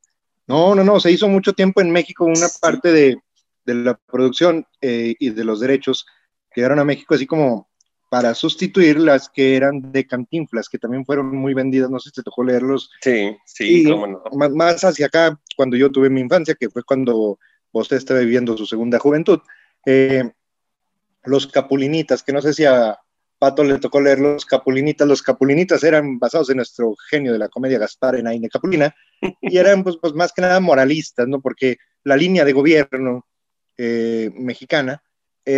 [0.47, 3.17] No, no, no, se hizo mucho tiempo en México una parte de,
[3.65, 6.05] de la producción eh, y de los derechos
[6.55, 7.69] llegaron a México así como
[8.09, 12.15] para sustituir las que eran de Cantinflas, que también fueron muy vendidas, no sé si
[12.15, 12.89] te tocó leerlos.
[13.01, 14.23] Sí, sí, cómo no.
[14.55, 17.37] más, hacia acá, cuando yo tuve mi infancia, que fue cuando
[17.71, 19.39] usted estaba viviendo su segunda juventud,
[19.85, 20.31] eh,
[21.23, 22.97] los Capulinitas, que no sé si a
[23.37, 27.47] Pato le tocó leer los Capulinitas, los Capulinitas eran basados en nuestro genio de la
[27.47, 28.93] comedia Gaspar en Aine Capulina,
[29.41, 31.41] y eran pues, pues, más que nada moralistas, ¿no?
[31.41, 33.27] Porque la línea de gobierno
[33.77, 35.03] eh, mexicana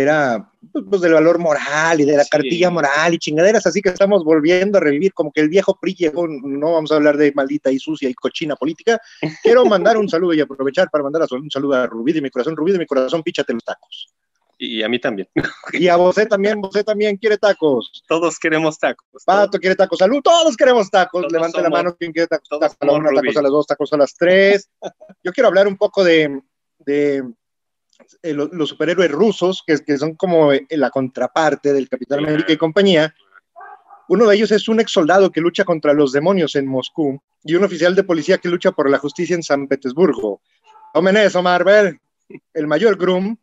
[0.00, 3.90] era pues, pues, del valor moral y de la cartilla moral y chingaderas así que
[3.90, 7.32] estamos volviendo a revivir como que el viejo PRI llegó, no vamos a hablar de
[7.32, 9.00] maldita y sucia y cochina política.
[9.42, 12.56] Quiero mandar un saludo y aprovechar para mandar un saludo a Rubí de mi corazón.
[12.56, 14.08] Rubí de mi corazón, píchate los tacos.
[14.58, 15.28] Y a mí también.
[15.72, 18.04] Y a vos también, vos también quiere tacos.
[18.06, 19.24] Todos queremos tacos.
[19.24, 19.98] Pato quiere tacos.
[19.98, 21.26] Salud, todos queremos tacos.
[21.32, 22.48] Levante la mano quien quiere tacos.
[22.48, 24.70] Tacos a la una, tacos a las dos, tacos a las tres.
[25.24, 26.40] Yo quiero hablar un poco de,
[26.78, 27.24] de
[28.22, 32.56] eh, los, superhéroes rusos, que, que son como eh, la contraparte del Capitán América y
[32.56, 33.14] compañía.
[34.08, 37.54] Uno de ellos es un ex soldado que lucha contra los demonios en Moscú y
[37.54, 40.42] un oficial de policía que lucha por la justicia en San Petersburgo.
[40.92, 41.98] Tomen eso, Marvel.
[42.52, 43.36] El mayor Grum,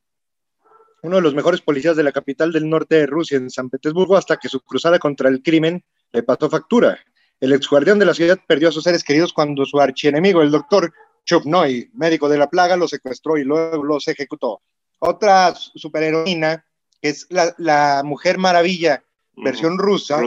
[1.01, 4.17] uno de los mejores policías de la capital del norte de Rusia, en San Petersburgo,
[4.17, 6.99] hasta que su cruzada contra el crimen le pasó factura.
[7.39, 10.51] El ex guardián de la ciudad perdió a sus seres queridos cuando su archienemigo, el
[10.51, 10.91] doctor
[11.29, 14.63] Chupnoy, médico de la plaga, lo secuestró y luego los ejecutó.
[14.97, 16.65] Otra superheroína,
[16.99, 19.03] que es la, Mujer Maravilla,
[19.35, 20.19] versión rusa.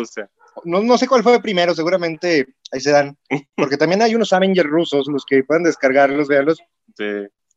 [0.64, 3.18] No, no, sé cuál fue primero, seguramente ahí se dan,
[3.56, 6.60] porque también hay unos Avengers rusos, los que pueden descargarlos, veanlos.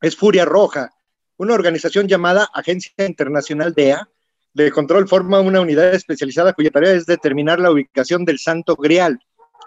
[0.01, 0.91] Es Furia Roja,
[1.37, 4.09] una organización llamada Agencia Internacional DEA
[4.55, 9.19] de Control forma una unidad especializada cuya tarea es determinar la ubicación del Santo Grial.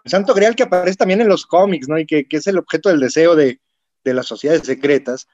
[0.02, 1.96] El Santo Grial que aparece también en los cómics, ¿no?
[1.96, 3.60] Y que, que es el objeto del deseo de,
[4.08, 5.28] de las sociedades secretas,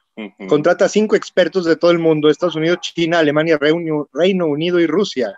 [0.48, 4.86] contrata cinco expertos de todo el mundo, Estados Unidos, China, Alemania, Reino, Reino Unido y
[4.86, 5.34] Rusia.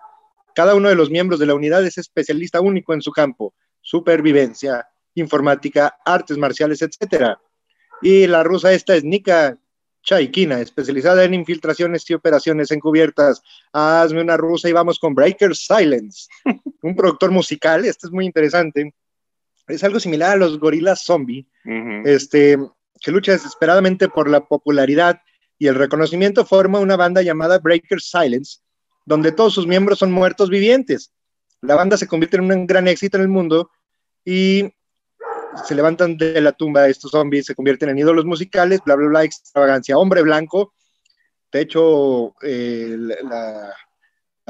[0.55, 4.87] Cada uno de los miembros de la unidad es especialista único en su campo, supervivencia,
[5.14, 7.37] informática, artes marciales, etc.
[8.03, 9.59] Y la rusa esta es Nika
[10.03, 13.42] Chaikina, especializada en infiltraciones y operaciones encubiertas.
[13.72, 16.29] Hazme una rusa y vamos con Breaker Silence,
[16.83, 18.94] un productor musical, este es muy interesante.
[19.66, 21.46] Es algo similar a los gorilas zombie.
[22.05, 22.57] Este,
[23.00, 25.20] que lucha desesperadamente por la popularidad
[25.59, 28.59] y el reconocimiento, forma una banda llamada Breaker Silence,
[29.04, 31.12] donde todos sus miembros son muertos vivientes.
[31.62, 33.70] La banda se convierte en un gran éxito en el mundo
[34.24, 34.70] y
[35.64, 39.24] se levantan de la tumba estos zombies, se convierten en ídolos musicales, bla, bla, bla,
[39.24, 39.96] extravagancia.
[39.96, 40.74] Hombre blanco,
[41.50, 43.74] de hecho, eh, la,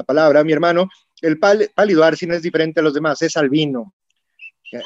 [0.05, 0.89] palabra, mi hermano,
[1.21, 3.93] el pálido Arsin es diferente a los demás, es albino.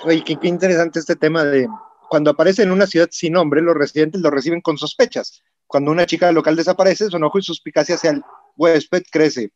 [0.03, 1.67] Oye, qué interesante este tema de,
[2.11, 5.41] cuando aparece en una ciudad sin nombre, los residentes lo reciben con sospechas.
[5.65, 8.21] Cuando una chica local desaparece, su enojo y suspicacia hacia el
[8.57, 9.53] huésped crece.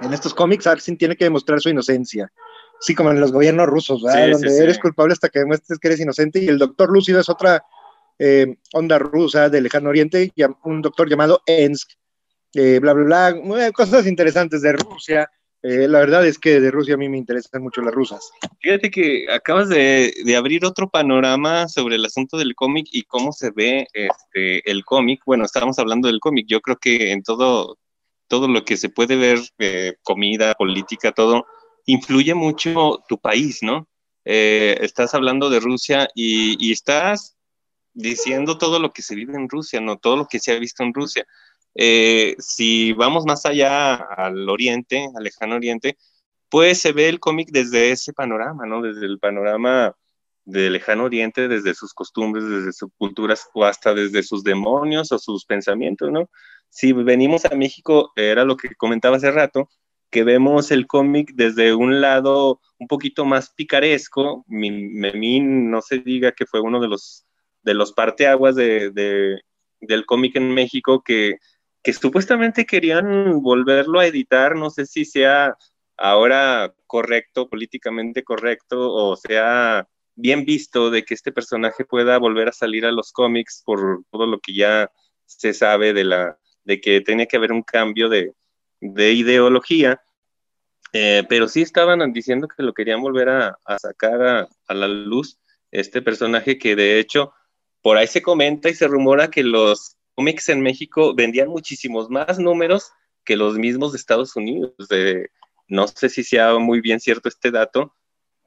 [0.00, 2.32] En estos cómics, Arsin tiene que demostrar su inocencia.
[2.80, 6.42] Sí, como en los gobiernos rusos, donde eres culpable hasta que demuestres que eres inocente.
[6.42, 7.62] Y el doctor Lúcido es otra
[8.18, 10.32] eh, onda rusa del lejano oriente,
[10.64, 11.90] un doctor llamado Ensk,
[12.54, 15.30] eh, bla, bla, bla, cosas interesantes de Rusia,
[15.62, 18.30] Eh, la verdad es que de Rusia a mí me interesan mucho las rusas.
[18.60, 23.50] Fíjate que acabas de, abrir otro panorama sobre el asunto del cómic y cómo se
[23.50, 25.22] ve este, el cómic.
[25.26, 26.46] Bueno, estábamos hablando del cómic.
[26.48, 27.78] Yo creo que en todo,
[28.26, 31.46] todo lo que se puede ver, eh, comida, política, todo,
[31.84, 33.86] influye mucho tu país, ¿no?
[34.24, 37.36] Eh, estás hablando de Rusia y, y, estás
[37.94, 39.98] diciendo todo lo que se vive en Rusia, ¿no?
[39.98, 41.26] Todo lo que se ha visto en Rusia.
[41.74, 45.96] Eh, si vamos más allá al oriente, al lejano oriente,
[46.48, 48.82] pues se ve el cómic desde ese panorama, ¿no?
[48.82, 49.94] Desde el panorama
[50.44, 55.18] del lejano oriente, desde sus costumbres, desde sus culturas o hasta desde sus demonios o
[55.18, 56.28] sus pensamientos, ¿no?
[56.68, 59.68] Si venimos a México, era lo que comentaba hace rato,
[60.10, 64.44] que vemos el cómic desde un lado un poquito más picaresco.
[64.48, 67.26] Memín, no se diga que fue uno de los,
[67.62, 69.40] de los parteaguas de,
[69.80, 71.38] del cómic en México que
[71.82, 75.56] que supuestamente querían volverlo a editar, no sé si sea
[75.96, 82.52] ahora correcto, políticamente correcto, o sea bien visto de que este personaje pueda volver a
[82.52, 84.90] salir a los cómics por todo lo que ya
[85.24, 88.34] se sabe de la de que tenía que haber un cambio de,
[88.80, 90.00] ideología,
[90.92, 95.38] eh, pero sí estaban diciendo que lo querían volver a, sacar a, a, la luz
[95.70, 97.32] este personaje que de hecho
[97.82, 102.38] por ahí se comenta y se rumora que los cómics en México vendían muchísimos más
[102.38, 102.92] números
[103.24, 104.74] que los mismos de Estados Unidos.
[105.68, 107.94] no sé si sea muy bien cierto este dato,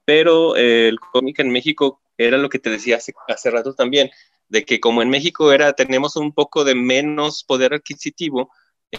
[0.04, 4.10] pero eh, el cómic en México era lo que te decía hace, hace rato también,
[4.48, 8.50] de que como en México era, tenemos un poco de menos poder adquisitivo,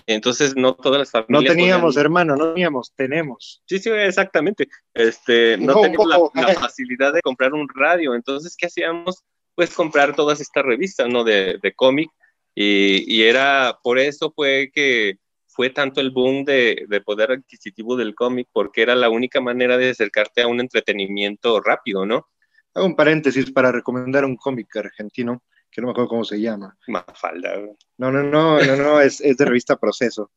[0.08, 1.44] entonces no todas las familias...
[1.44, 3.64] No teníamos, hermano, no teníamos, tenemos.
[3.66, 4.68] Sí, sí, exactamente.
[4.94, 9.24] Este, no, teníamos la, facilidad de comprar un radio, entonces, ¿qué hacíamos?
[9.54, 11.24] Pues comprar todas estas revistas, ¿no?
[11.24, 12.10] De, de cómic,
[12.56, 18.48] y, era por eso fue que fue tanto el boom de, poder adquisitivo del cómic,
[18.52, 22.28] porque era la única manera de acercarte a un entretenimiento rápido, ¿no?
[22.74, 26.78] Hago un paréntesis para recomendar un cómic argentino, que no me acuerdo cómo se llama.
[26.88, 27.58] Mafalda.
[27.98, 30.32] No, no, no, no, no, es, es de revista Proceso.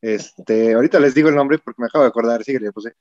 [0.00, 2.94] Este, ahorita les digo el nombre porque me acabo de acordar, sí le puse.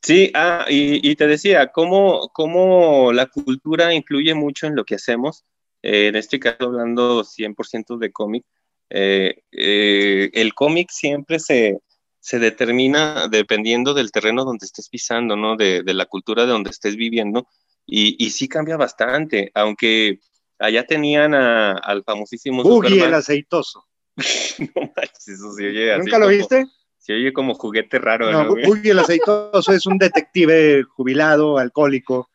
[0.00, 4.96] Sí, ah, y, y, te decía, cómo, cómo la cultura influye mucho en lo que
[4.96, 5.44] hacemos
[5.86, 8.46] eh, en este caso, hablando 100% de cómic,
[8.88, 11.78] eh, eh, el cómic siempre se,
[12.20, 15.56] se, determina dependiendo del terreno donde estés pisando, ¿no?
[15.56, 17.46] De, de la cultura de donde estés viviendo.
[17.84, 20.20] Y, y, sí cambia bastante, aunque
[20.58, 22.62] allá tenían al famosísimo...
[22.62, 23.84] Boogie el aceitoso.
[24.16, 26.64] no manches, eso se oye ¿Nunca lo viste?
[26.96, 28.32] Se oye como juguete raro.
[28.32, 32.30] No, ¿no Boogie el aceitoso es un detective jubilado, alcohólico,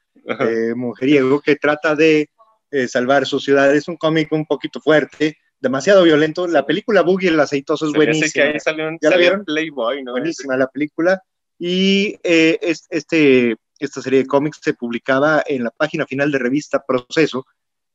[0.76, 2.30] mujeriego, que trata de
[2.72, 3.74] eh, salvar su ciudad.
[3.74, 6.48] Es un cómic un poquito fuerte, demasiado violento.
[6.48, 8.54] La película Boogie el aceitoso es buenísima.
[9.02, 9.46] ¿Ya la vieron?
[9.46, 10.12] Playboy, ¿no?
[10.12, 11.22] Buenísima la película.
[11.58, 16.84] Y eh, este, esta serie de cómics se publicaba en la página final de revista
[16.86, 17.46] Proceso.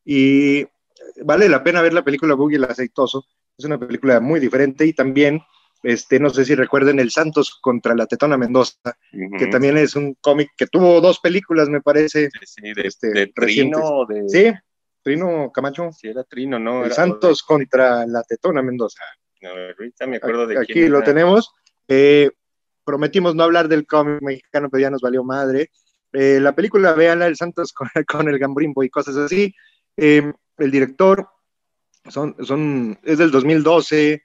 [0.04, 0.66] Y
[1.22, 3.24] vale la pena ver la película Boogie el aceitoso.
[3.56, 5.40] Es una película muy diferente y también
[5.84, 8.96] este, no sé si recuerden el Santos contra la Tetona Mendoza,
[9.38, 12.30] que también es un cómic que tuvo dos películas, me parece.
[12.42, 14.06] Sí, de, este, Trino.
[14.08, 14.28] De...
[14.28, 14.52] Sí,
[15.02, 15.90] Trino Camacho.
[15.92, 16.86] Sí, era Trino, ¿no?
[16.86, 19.04] El Santos contra la Tetona Mendoza.
[19.42, 21.52] No, ahorita me acuerdo de Aquí lo tenemos.
[21.86, 22.30] Eh,
[22.82, 25.70] prometimos no hablar del cómic mexicano, pero ya nos valió madre.
[26.14, 27.88] Eh, la película, véanla, el Santos con,
[28.28, 29.54] el Gambrimbo y cosas así.
[29.98, 31.28] Eh, el director
[32.08, 34.22] son, son, es del 2012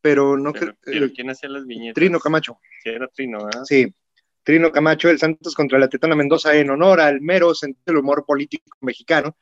[0.00, 0.74] pero no creo.
[1.14, 1.94] ¿Quién hacía las viñetas?
[1.94, 2.58] Trino Camacho.
[2.82, 3.52] Sí, era Trino, ¿eh?
[3.64, 3.94] Sí.
[4.42, 8.24] Trino Camacho, el Santos contra la Tetona Mendoza, en honor al mero sentido del humor
[8.24, 9.36] político mexicano.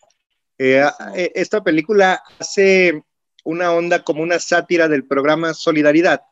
[0.58, 3.02] Eh, eh, esta película hace
[3.44, 6.22] una onda como una sátira del programa Solidaridad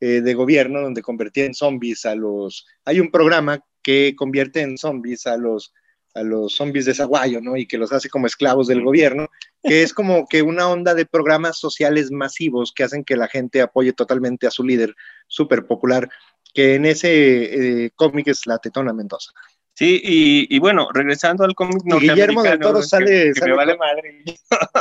[0.00, 2.66] eh, de gobierno, donde convertía en zombies a los.
[2.84, 5.72] Hay un programa que convierte en zombies a los
[6.16, 7.56] a los zombies de Zaguayo, ¿no?
[7.58, 9.28] Y que los hace como esclavos del gobierno,
[9.66, 13.60] que es como que una onda de programas sociales masivos que hacen que la gente
[13.60, 14.94] apoye totalmente a su líder
[15.26, 16.08] súper popular,
[16.54, 19.32] que en ese eh, cómic es la Tetona Mendoza.
[19.74, 24.24] Sí, y, bueno, regresando al cómic Guillermo del Toro sale, me vale madre.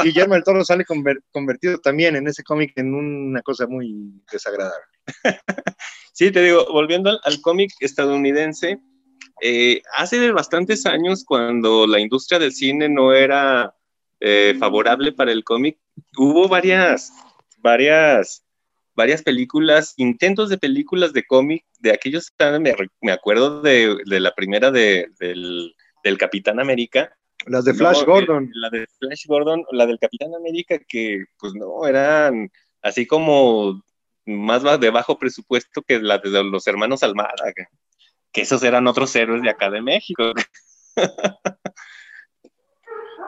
[0.04, 4.86] Guillermo del Toro sale convertido también en ese cómic en una cosa muy desagradable.
[6.14, 8.80] sí, te digo, volviendo al cómic estadounidense,
[9.42, 13.75] eh, hace bastantes años, cuando la industria del cine no era
[14.20, 15.78] eh, favorable para el cómic,
[16.18, 17.12] hubo varias,
[17.60, 18.46] varias,
[18.96, 24.34] varias películas, intentos de películas de cómic, de aquellos, me, me acuerdo de, de, la
[24.34, 27.16] primera de, del, del, Capitán América.
[27.46, 28.50] Las de Flash Gordon.
[28.54, 32.50] La de Flash Gordon, la del Capitán América, que pues no, eran
[32.82, 33.84] así como
[34.26, 37.66] más de bajo presupuesto que la de los hermanos Almada, que,
[38.32, 40.34] que esos eran otros héroes de acá de México.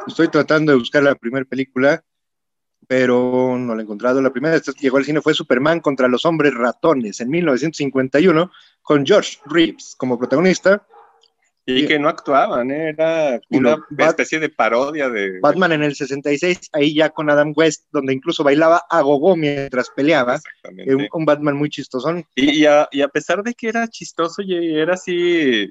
[0.08, 2.04] Estoy tratando de buscar la primera película,
[2.88, 4.22] pero no la he encontrado.
[4.22, 8.52] La primera que llegó al cine fue Superman contra los hombres ratones en 1951,
[8.82, 10.86] con George Reeves como protagonista
[11.70, 12.90] y que no actuaban, ¿eh?
[12.90, 13.78] era una
[14.08, 15.42] especie de parodia de...
[15.42, 19.90] Batman en el 66, ahí ya con Adam West, donde incluso bailaba a gogo mientras
[19.90, 20.36] peleaba.
[20.36, 20.96] Exactamente.
[20.96, 22.26] Un, un, Batman muy chistosón.
[22.36, 25.70] Y, a, y, a, pesar de que era chistoso y era así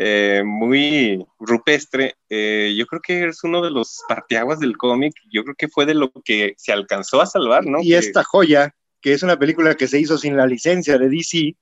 [0.00, 5.42] eh, muy rupestre, eh, yo creo que es uno de los partiaguas del cómic, yo
[5.42, 7.82] creo que fue de lo que se alcanzó a salvar, ¿no?
[7.82, 11.56] Y esta joya, que es una película que se hizo sin la licencia de DC,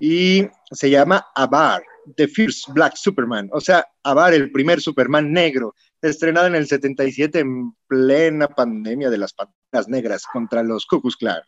[0.00, 1.84] y se llama Abar
[2.16, 5.72] The First Black Superman, o sea, Abar, el primer Superman negro,
[6.02, 11.16] estrenado en el 77 en plena pandemia de las panteras negras contra los Ku Klux
[11.16, 11.40] Klan.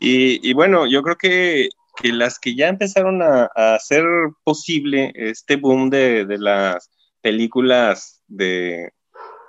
[0.00, 4.04] Y, bueno, yo creo que, que, las que ya empezaron a, hacer
[4.44, 6.90] posible este boom de, de las
[7.20, 8.90] películas de,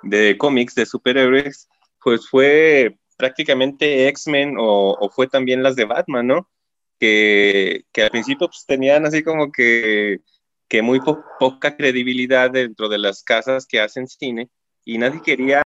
[0.02, 1.68] de, cómics de superhéroes,
[2.02, 6.50] pues fue prácticamente X-Men o, o, fue también las de Batman, ¿no?
[6.98, 10.20] Que, que al principio pues tenían así como que
[10.68, 11.00] que muy
[11.38, 14.50] poca credibilidad dentro de las casas que hacen cine
[14.84, 15.62] y nadie quería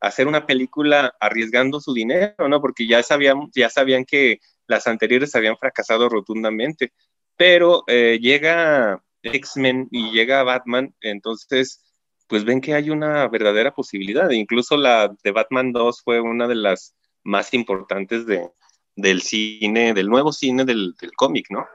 [0.00, 2.60] hacer una película arriesgando su dinero, ¿no?
[2.60, 6.92] Porque ya sabían, ya sabían que las anteriores habían fracasado rotundamente.
[7.36, 11.84] Pero eh, llega X-Men y llega Batman, entonces,
[12.28, 14.30] pues ven que hay una verdadera posibilidad.
[14.30, 16.94] Incluso la de Batman 2 fue una de las
[17.24, 18.48] más importantes de,
[18.96, 21.66] del cine, del nuevo cine del, del cómic, ¿no?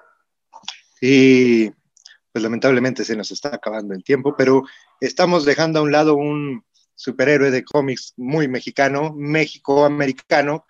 [1.01, 1.69] Y
[2.31, 4.63] pues lamentablemente se nos está acabando el tiempo, pero
[4.99, 6.63] estamos dejando a un lado un
[6.95, 10.65] superhéroe de cómics muy mexicano, México-americano,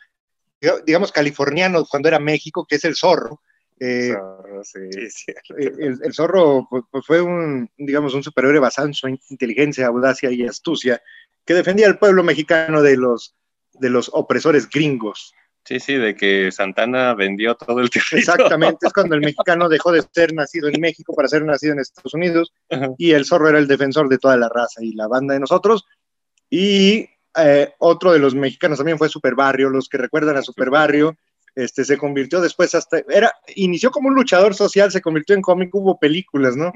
[0.86, 3.41] digamos californiano cuando era México, que es el zorro.
[3.80, 4.16] Eh,
[5.58, 10.45] el, zorro pues, pues, fue un, digamos, un superhéroe basado en su inteligencia, audacia y
[10.45, 11.01] astucia,
[11.45, 13.36] que defendía al pueblo mexicano de los,
[13.74, 15.34] de los opresores gringos.
[15.64, 18.20] Sí, sí, de que Santana vendió todo el territorio.
[18.20, 21.80] Exactamente, es cuando el mexicano dejó de ser nacido en México para ser nacido en
[21.80, 22.53] Estados Unidos
[22.97, 25.86] y el zorro era el defensor de toda la raza y la banda de nosotros.
[26.49, 30.70] Y eh, otro de los mexicanos también fue Super Barrio, los que recuerdan a Super
[30.70, 31.18] Barrio,
[31.56, 35.74] este, se convirtió después hasta, era, inició como un luchador social, se convirtió en cómic,
[35.74, 36.72] hubo películas, ¿no?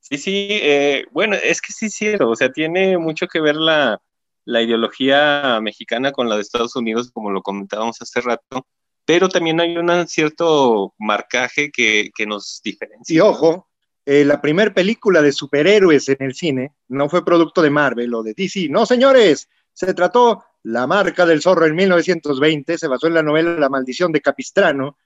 [0.00, 4.00] Sí, sí, eh, bueno, es que sí, sí, o sea, tiene mucho que ver la,
[4.44, 8.66] la ideología mexicana con la de Estados Unidos, como lo comentábamos hace rato,
[9.04, 13.14] pero también hay un cierto marcaje que, nos diferencia.
[13.14, 13.69] Y ojo,
[14.12, 18.24] eh, la primera película de superhéroes en el cine no fue producto de Marvel o
[18.24, 23.14] de DC, no señores, se trató La marca del zorro en 1920, se basó en
[23.14, 24.98] la novela La maldición de Capistrano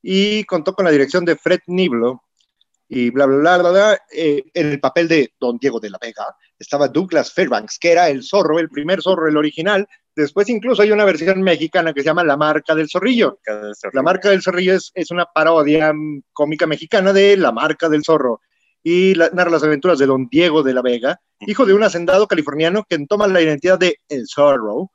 [0.00, 2.22] y contó con la dirección de Fred Niblo
[2.88, 4.00] y bla, bla, bla, bla, bla.
[4.12, 8.08] Eh, en el papel de Don Diego de la Vega estaba Douglas Fairbanks, que era
[8.08, 9.88] el zorro, el primer zorro, el original.
[10.16, 13.38] Después incluso hay una versión mexicana que se llama La Marca del Zorrillo.
[13.92, 18.04] La Marca del Zorrillo es, es una parodia mm, cómica mexicana de La Marca del
[18.04, 18.40] Zorro
[18.84, 22.84] y narra las aventuras de Don Diego de la Vega, hijo de un hacendado californiano
[22.86, 24.90] que toma la identidad de El Zorro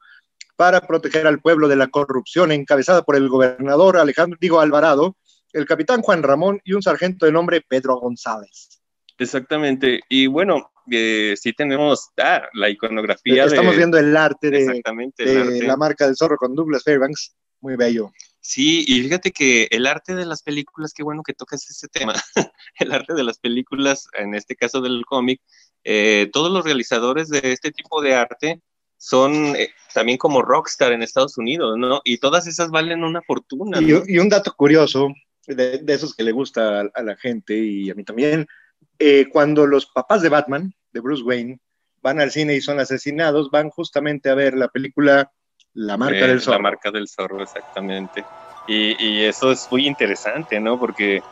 [0.56, 5.18] para proteger al pueblo de la corrupción encabezada por el gobernador Alejandro Digo Alvarado,
[5.54, 8.80] el capitán Juan Ramón y un sargento de nombre Pedro González.
[9.18, 10.02] Exactamente.
[10.08, 13.46] Y bueno, eh, sí tenemos ah, la iconografía.
[13.46, 17.36] Estamos viendo el arte de, la marca del zorro con Douglas Fairbanks.
[17.62, 18.12] Muy bello.
[18.42, 22.14] Sí, y fíjate que el arte de las películas, qué bueno que tocas ese tema,
[22.80, 25.42] el arte de las películas, en este caso del cómic,
[25.84, 28.62] eh, todos los realizadores de este tipo de arte
[28.98, 32.02] son eh, también como rockstar en Estados Unidos, ¿no?
[32.04, 33.80] Y todas esas valen una fortuna.
[33.82, 35.10] Y, un dato curioso,
[35.48, 38.46] de, esos que le gusta a, la gente y a mí también,
[39.00, 41.60] eh, cuando los papás de Batman, de Bruce Wayne,
[42.02, 45.32] van al cine y son asesinados, van justamente a ver la película
[45.74, 46.58] La marca del zorro.
[46.58, 48.24] La marca del zorro, exactamente.
[48.68, 50.80] Y, eso es muy interesante, ¿no?
[50.80, 51.24] Porque...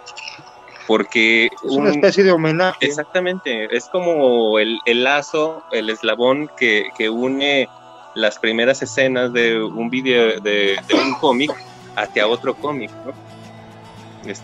[0.88, 2.86] Porque es una especie de homenaje.
[2.86, 7.68] Exactamente, es como el, lazo, el eslabón que, que, une
[8.16, 11.52] las primeras escenas de un video, de, de un cómic
[11.98, 13.12] hacia otro cómic, ¿no?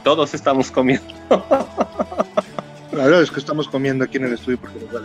[0.03, 1.13] todos estamos comiendo.
[2.93, 5.01] La verdad es que estamos comiendo aquí en el estudio porque nos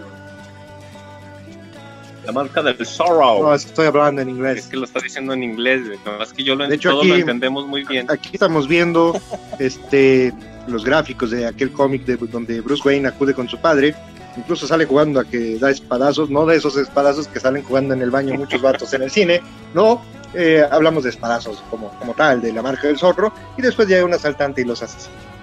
[2.24, 3.42] La marca del sorrow.
[3.42, 4.58] No, es que estoy hablando en inglés.
[4.58, 7.08] Es que lo está diciendo en inglés, no, es que yo lo, de hecho, aquí,
[7.08, 8.10] lo entendemos muy bien.
[8.10, 9.18] Aquí estamos viendo
[9.58, 10.34] este,
[10.66, 13.94] los gráficos de aquel cómic de, donde Bruce Wayne acude con su padre.
[14.36, 18.02] Incluso sale jugando a que da espadazos, no de esos espadazos que salen jugando en
[18.02, 19.40] el baño muchos vatos en el cine,
[19.74, 20.00] no,
[20.32, 24.04] eh, hablamos de espadazos como, como tal, de la marca del zorro, y después llega
[24.04, 25.37] un asaltante y los asesina.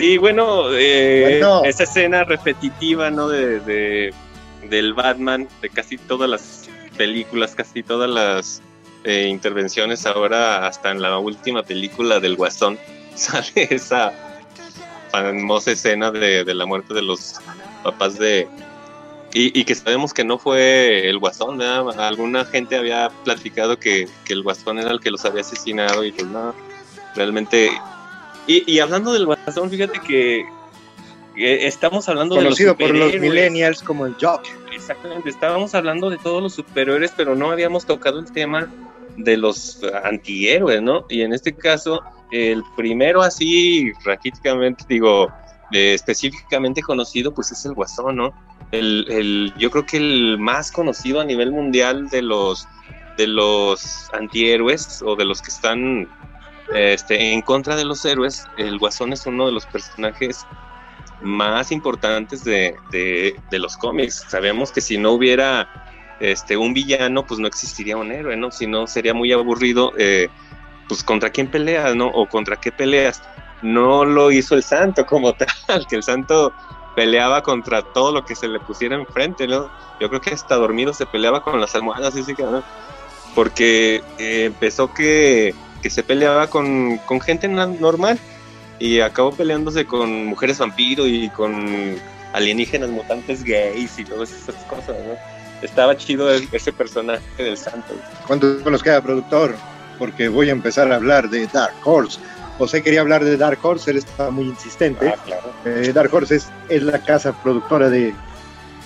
[0.00, 3.28] Sí, bueno, eh, esa escena repetitiva, ¿no?
[3.28, 4.14] De,
[4.62, 8.62] del Batman, de casi todas las películas, casi todas las
[9.04, 12.78] eh, intervenciones, ahora hasta en la última película del Guasón,
[13.14, 14.12] sale esa
[15.10, 17.34] famosa escena de, de la muerte de los
[17.82, 18.48] papás de,
[19.32, 22.00] y, que sabemos que no fue el Guasón, ¿verdad?
[22.00, 26.26] Alguna gente había platicado que, el Guasón era el que los había asesinado y pues
[26.26, 26.54] no,
[27.14, 27.70] realmente...
[28.46, 30.44] Y, hablando del Guasón, fíjate que,
[31.36, 34.52] estamos hablando de los por los millennials como el Joker.
[34.72, 38.68] Exactamente, estábamos hablando de todos los superhéroes, pero no habíamos tocado el tema
[39.16, 41.06] de los antihéroes, ¿no?
[41.08, 45.28] Y en este caso, el primero así, raquíticamente, digo,
[45.72, 48.34] eh, específicamente conocido, pues es el Guasón, ¿no?
[48.72, 52.66] el, yo creo que el más conocido a nivel mundial de los,
[53.16, 56.08] de los antihéroes o de los que están
[56.74, 60.46] este, en contra de los héroes, el Guasón es uno de los personajes
[61.22, 62.76] más importantes de,
[63.52, 64.24] los cómics.
[64.28, 68.50] Sabemos que si no hubiera este, un villano, pues no existiría un héroe, ¿no?
[68.50, 70.28] Si no, sería muy aburrido, eh,
[70.88, 72.08] pues contra quién peleas, ¿no?
[72.08, 73.22] O contra qué peleas.
[73.62, 75.34] No lo hizo el santo como
[75.66, 76.52] tal, que el santo
[76.96, 79.70] peleaba contra todo lo que se le pusiera enfrente, ¿no?
[80.00, 82.62] Yo creo que hasta dormido se peleaba con las almohadas, así que, ¿no?
[83.34, 88.18] Porque eh, empezó que, que, se peleaba con, con, gente normal
[88.78, 91.96] y acabó peleándose con mujeres vampiro y con
[92.32, 95.14] alienígenas mutantes gays y todas esas cosas, ¿no?
[95.62, 97.94] Estaba chido ese personaje del santo.
[98.26, 99.54] ¿Cuánto nos queda, productor?
[99.98, 102.18] Porque voy a empezar a hablar de Dark Horse
[102.60, 105.08] José quería hablar de Dark Horse, él estaba muy insistente.
[105.08, 105.14] Ah,
[105.64, 108.12] eh, Dark Horse es, la casa productora de,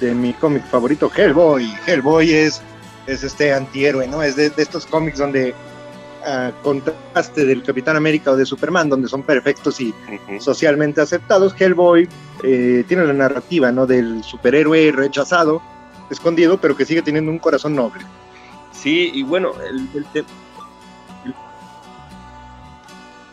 [0.00, 1.74] mi cómic favorito, Hellboy.
[1.84, 2.62] Hellboy es,
[3.08, 4.22] es este antihéroe, ¿no?
[4.22, 5.56] Es de, estos cómics donde
[6.26, 9.94] uh, contraste del Capitán América o de Superman, donde son perfectos y
[10.40, 11.54] socialmente aceptados.
[11.58, 12.08] Hellboy
[12.42, 13.86] eh, tiene la narrativa, ¿no?
[13.86, 15.62] Del superhéroe rechazado,
[16.10, 18.04] escondido, pero que sigue teniendo un corazón noble.
[18.72, 19.88] Sí, y bueno, el,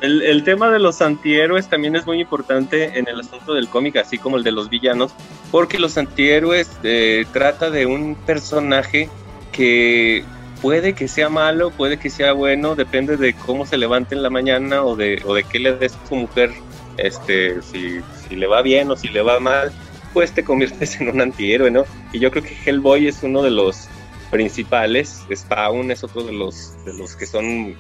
[0.02, 3.98] el, el, tema de los antihéroes también es muy importante en el asunto del cómic,
[3.98, 5.14] así como el de los villanos,
[5.52, 9.10] porque los antihéroes eh, trata de un personaje
[9.52, 10.24] que
[10.62, 14.30] puede que sea malo, puede que sea bueno, depende de cómo se levante en la
[14.30, 16.51] mañana o de, o de qué le des a su mujer,
[16.97, 19.72] este, si, si le va bien o si le va mal,
[20.14, 21.86] pues te conviertes en un antihéroe, ¿no?
[22.14, 23.88] Y yo creo que Hellboy es uno de los
[24.30, 27.76] principales, Spawn es otro de los, de los que son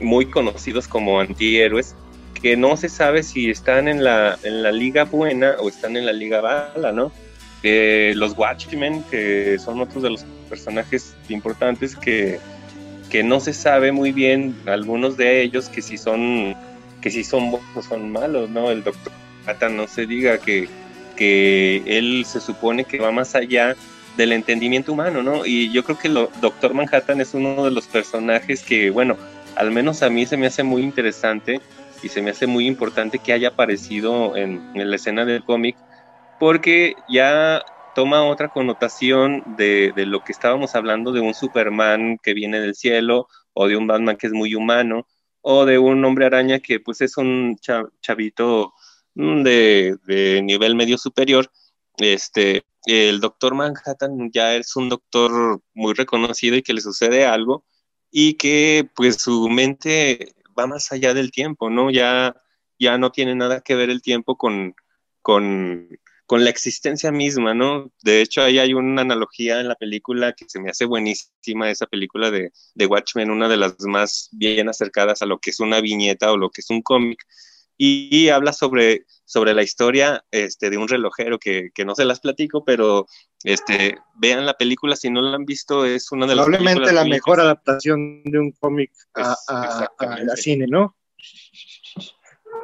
[0.00, 1.94] muy conocidos como antihéroes,
[2.40, 6.06] que no se sabe si están en la, en la liga buena o están en
[6.06, 7.10] la liga bala, ¿no?
[7.62, 12.38] Eh, los Watchmen, que son otros de los personajes importantes que,
[13.10, 16.54] que no se sabe muy bien, algunos de ellos, que si son,
[17.00, 18.70] que si son buenos son malos, ¿no?
[18.70, 20.68] El doctor Manhattan no se diga que,
[21.16, 23.74] que él se supone que va más allá
[24.16, 25.44] del entendimiento humano, ¿no?
[25.44, 29.16] Y yo creo que el Doctor Manhattan es uno de los personajes que, bueno,
[29.56, 31.60] al menos a mí se me hace muy interesante
[32.00, 35.76] y se me hace muy importante que haya aparecido en, la escena del cómic,
[36.38, 37.62] porque ya
[37.94, 43.28] toma otra connotación de, lo que estábamos hablando de un Superman que viene del cielo,
[43.52, 45.06] o de un Batman que es muy humano,
[45.40, 47.56] o de un hombre araña que pues es un
[48.00, 48.74] chavito
[49.14, 51.50] mm, de, de nivel medio superior.
[51.98, 57.64] Este, el doctor Manhattan ya es un doctor muy reconocido y que le sucede algo
[58.10, 61.90] y que pues su mente va más allá del tiempo, ¿no?
[61.90, 62.36] Ya,
[62.78, 64.74] ya no tiene nada que ver el tiempo con,
[65.22, 65.88] con,
[66.26, 67.90] con la existencia misma, ¿no?
[68.02, 71.86] De hecho, ahí hay una analogía en la película que se me hace buenísima, esa
[71.86, 75.80] película de, de Watchmen, una de las más bien acercadas a lo que es una
[75.80, 77.24] viñeta o lo que es un cómic,
[77.76, 82.20] y, habla sobre, sobre la historia este, de un relojero que, que, no se las
[82.20, 83.06] platico, pero
[83.42, 87.04] este, vean la película si no la han visto, es una de las Probablemente la
[87.04, 90.96] mejor adaptación de un cómic a, a, cine, ¿no?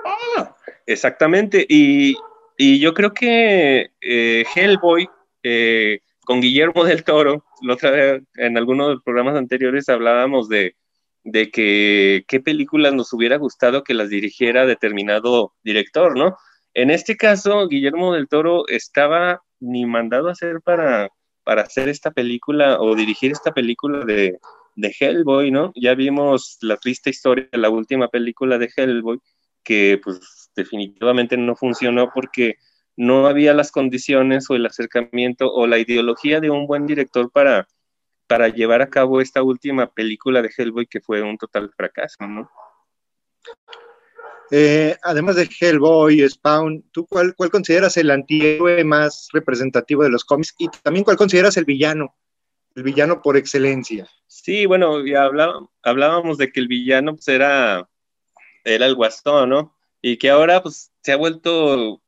[0.04, 0.56] Ah,
[0.86, 2.16] exactamente, y,
[2.62, 5.08] y, yo creo que eh, Hellboy,
[5.42, 10.48] eh, con Guillermo del Toro, la otra vez en algunos de los programas anteriores hablábamos
[10.48, 10.76] de,
[11.24, 16.36] de que qué películas nos hubiera gustado que las dirigiera determinado director, ¿no?
[16.74, 21.08] En este caso, Guillermo del Toro estaba ni mandado a hacer para,
[21.44, 24.38] para hacer esta película o dirigir esta película de,
[24.76, 25.72] de Hellboy, ¿no?
[25.74, 29.20] Ya vimos la triste historia de la última película de Hellboy,
[29.62, 32.56] que pues definitivamente no funcionó porque
[32.96, 37.66] no había las condiciones o el acercamiento o la ideología de un buen director para,
[38.26, 42.50] para llevar a cabo esta última película de Hellboy que fue un total fracaso, ¿no?
[44.50, 50.24] Eh, además de Hellboy, Spawn, ¿tú cuál, cuál consideras el antihéroe más representativo de los
[50.24, 50.54] cómics?
[50.58, 52.16] Y también cuál consideras el villano,
[52.74, 54.08] el villano por excelencia.
[54.26, 55.28] Sí, bueno, ya
[55.82, 57.88] hablábamos de que el villano pues, era,
[58.64, 59.76] era el guasón, ¿no?
[60.02, 62.00] Y que ahora pues se ha vuelto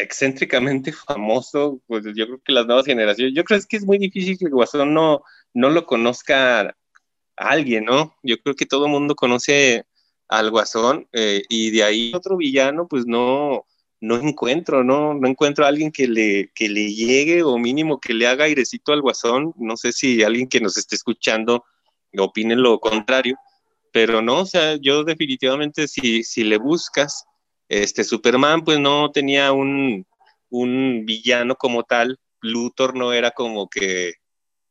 [0.00, 4.38] excéntricamente famoso, pues yo creo que las nuevas generaciones, yo creo que es muy difícil
[4.38, 5.22] que el Guasón no,
[5.54, 6.74] no lo conozca a
[7.36, 8.16] alguien, ¿no?
[8.22, 9.84] Yo creo que todo el mundo conoce
[10.28, 13.66] al Guasón eh, y de ahí otro villano, pues no,
[14.00, 15.14] no encuentro, ¿no?
[15.14, 18.92] No encuentro a alguien que le, que le llegue o mínimo que le haga airecito
[18.92, 19.52] al Guasón.
[19.56, 21.64] No sé si alguien que nos esté escuchando
[22.18, 23.36] opine lo contrario,
[23.92, 27.24] pero no, o sea, yo definitivamente si, si le buscas,
[27.68, 30.06] este Superman pues no tenía un,
[30.50, 34.14] villano como tal, Luthor no era como que,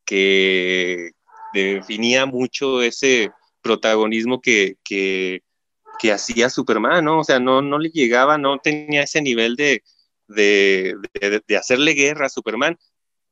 [0.05, 1.11] que
[1.53, 5.41] definía mucho ese protagonismo que, que,
[6.11, 7.19] hacía Superman, ¿no?
[7.19, 9.83] O sea, no, no le llegaba, no tenía ese nivel de,
[10.27, 10.95] de,
[11.57, 12.77] hacerle guerra a Superman.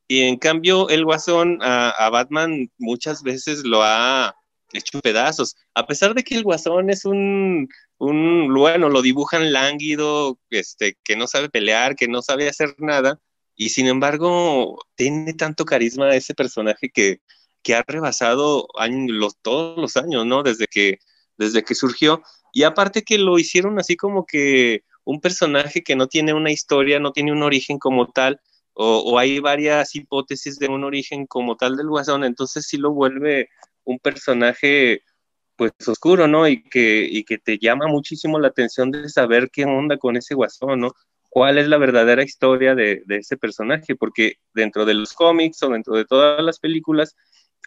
[0.07, 4.35] Y en cambio, el Guasón a, a, Batman muchas veces lo ha
[4.73, 5.55] hecho pedazos.
[5.73, 11.15] A pesar de que el Guasón es un, un, bueno, lo dibujan lánguido, este, que
[11.15, 13.19] no sabe pelear, que no sabe hacer nada,
[13.55, 17.21] y sin embargo tiene tanto carisma ese personaje que,
[17.63, 18.67] que ha rebasado
[19.07, 20.43] los, todos los años, ¿no?
[20.43, 20.99] Desde que,
[21.37, 22.21] desde que surgió.
[22.53, 26.99] Y aparte que lo hicieron así como que un personaje que no tiene una historia,
[26.99, 28.39] no tiene un origen como tal,
[28.73, 32.91] o, o hay varias hipótesis de un origen como tal del guasón, entonces sí lo
[32.91, 33.49] vuelve
[33.87, 35.01] un personaje
[35.55, 36.47] pues oscuro, ¿no?
[36.47, 40.35] Y que, y que te llama muchísimo la atención de saber qué onda con ese
[40.35, 40.93] guasón, ¿no?
[41.29, 43.95] ¿Cuál es la verdadera historia de, ese personaje?
[43.95, 47.15] Porque dentro de los cómics o dentro de todas las películas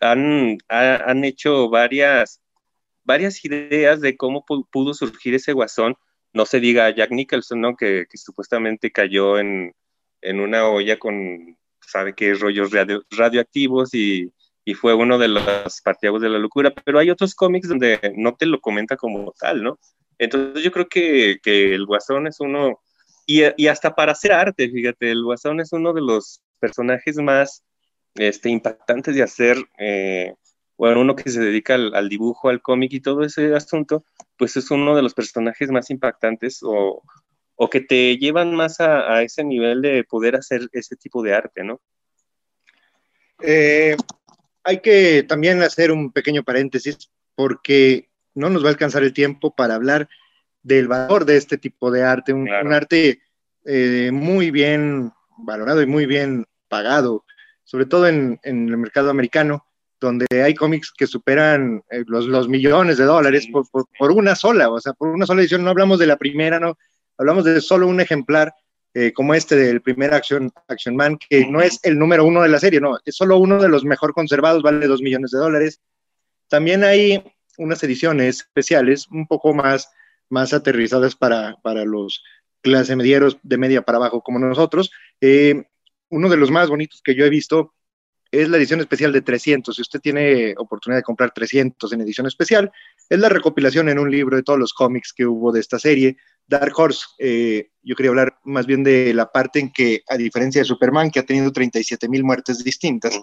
[0.01, 2.41] han, han hecho varias,
[3.05, 5.97] varias ideas de cómo pudo surgir ese guasón.
[6.33, 7.77] No se diga Jack Nicholson, ¿no?
[7.77, 9.75] Que, supuestamente cayó en,
[10.21, 12.71] en, una olla con, sabe qué, rollos
[13.11, 14.33] radioactivos y
[14.65, 18.35] y fue uno de los partidos de la locura, pero hay otros cómics donde no
[18.35, 19.79] te lo comenta como tal, ¿no?
[20.19, 22.81] Entonces yo creo que, que el Guasón es uno,
[23.27, 27.65] y, y, hasta para hacer arte, fíjate, el Guasón es uno de los personajes más
[28.15, 30.35] este, impactantes de hacer, eh,
[30.77, 34.05] bueno, uno que se dedica al, dibujo, al cómic y todo ese asunto,
[34.37, 37.03] pues es uno de los personajes más impactantes o,
[37.55, 41.35] o que te llevan más a, a, ese nivel de poder hacer ese tipo de
[41.35, 41.81] arte, ¿no?
[43.43, 43.97] Eh,
[44.65, 49.55] hay que también hacer un pequeño paréntesis porque no nos va a alcanzar el tiempo
[49.55, 50.09] para hablar
[50.63, 53.23] del valor de este tipo de arte, un, arte
[53.65, 57.25] eh, muy bien valorado y muy bien pagado,
[57.65, 59.65] sobre todo en, el mercado americano,
[59.99, 64.81] donde hay cómics que superan eh, los, millones de dólares por, por, una sola, o
[64.81, 66.77] sea, por una sola edición, no hablamos de la primera, no,
[67.17, 68.55] hablamos de solo un ejemplar
[68.95, 72.49] eh, como este del primer Action, Action Man, que no es el número uno de
[72.49, 75.81] la serie, no, es solo uno de los mejor conservados, vale dos millones de dólares.
[76.49, 77.23] También hay
[77.59, 79.91] unas ediciones especiales un poco más,
[80.29, 82.23] más aterrizadas para, para los
[82.63, 84.91] clase medieros de media para abajo como nosotros.
[85.21, 85.65] Eh,
[86.11, 87.75] uno de los más bonitos que yo he visto
[88.31, 89.75] es la edición especial de 300.
[89.75, 92.71] Si usted tiene oportunidad de comprar 300 en edición especial,
[93.11, 96.17] es la recopilación en un libro de todos los cómics que hubo de esta serie.
[96.47, 100.61] Dark Horse, eh, yo quería hablar más bien de la parte en que, a diferencia
[100.61, 103.21] de Superman, que ha tenido 37 mil muertes distintas,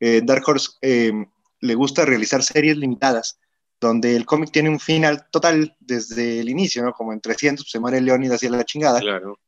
[0.00, 1.12] eh, Dark Horse eh,
[1.60, 3.38] le gusta realizar series limitadas,
[3.78, 6.92] donde el cómic tiene un final total desde el inicio, ¿no?
[6.92, 9.02] Como en 300 se muere Leonidas y la chingada.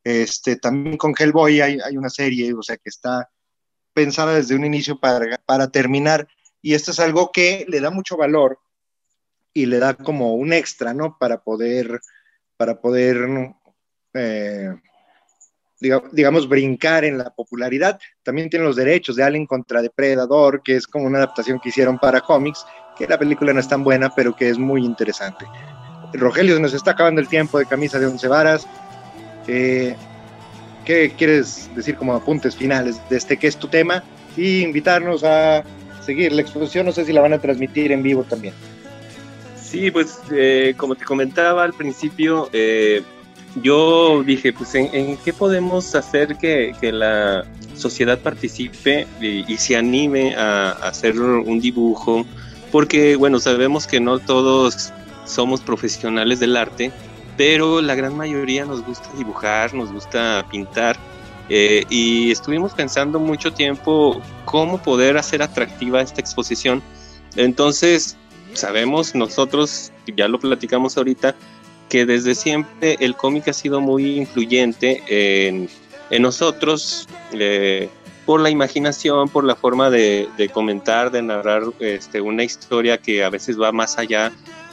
[0.04, 3.30] Este, también con Hellboy hay, hay una serie, o sea, que está
[3.94, 6.28] pensada desde un inicio para, para terminar.
[6.60, 8.58] Y esto es algo que le da mucho valor
[9.52, 11.16] y le da como un extra, ¿no?
[11.18, 12.00] Para poder,
[12.56, 13.16] para poder,
[14.14, 14.74] eh,
[15.80, 17.98] digamos, brincar en la popularidad.
[18.22, 21.98] También tiene los derechos de Alien contra Depredador, que es como una adaptación que hicieron
[21.98, 22.64] para cómics,
[22.96, 25.46] que la película no es tan buena, pero que es muy interesante.
[26.12, 28.66] Rogelio, nos está acabando el tiempo de camisa de once varas.
[29.46, 29.94] Eh,
[30.84, 34.02] ¿Qué quieres decir como apuntes finales de este que es tu tema?
[34.36, 35.62] Y invitarnos a
[36.00, 38.54] seguir la exposición, no sé si la van a transmitir en vivo también.
[39.68, 43.02] Sí, pues eh, como te comentaba al principio, eh,
[43.62, 47.44] yo dije, pues ¿en, qué podemos hacer que, la
[47.74, 52.24] sociedad participe y, se anime a, hacer un dibujo?
[52.72, 54.92] Porque, bueno, sabemos que no todos
[55.24, 56.92] somos profesionales del arte
[57.38, 60.98] pero la gran mayoría nos gusta dibujar, nos gusta pintar.
[61.48, 66.82] Eh, y estuvimos pensando mucho tiempo cómo poder hacer atractiva esta exposición.
[67.36, 68.16] Entonces,
[68.58, 71.34] sabemos nosotros, ya lo platicamos ahorita,
[71.88, 75.68] que desde siempre el cómic ha sido muy influyente en,
[76.20, 77.88] nosotros eh,
[78.26, 83.30] por la imaginación, por la forma de, comentar, de narrar este, una historia que a
[83.30, 84.32] veces va más allá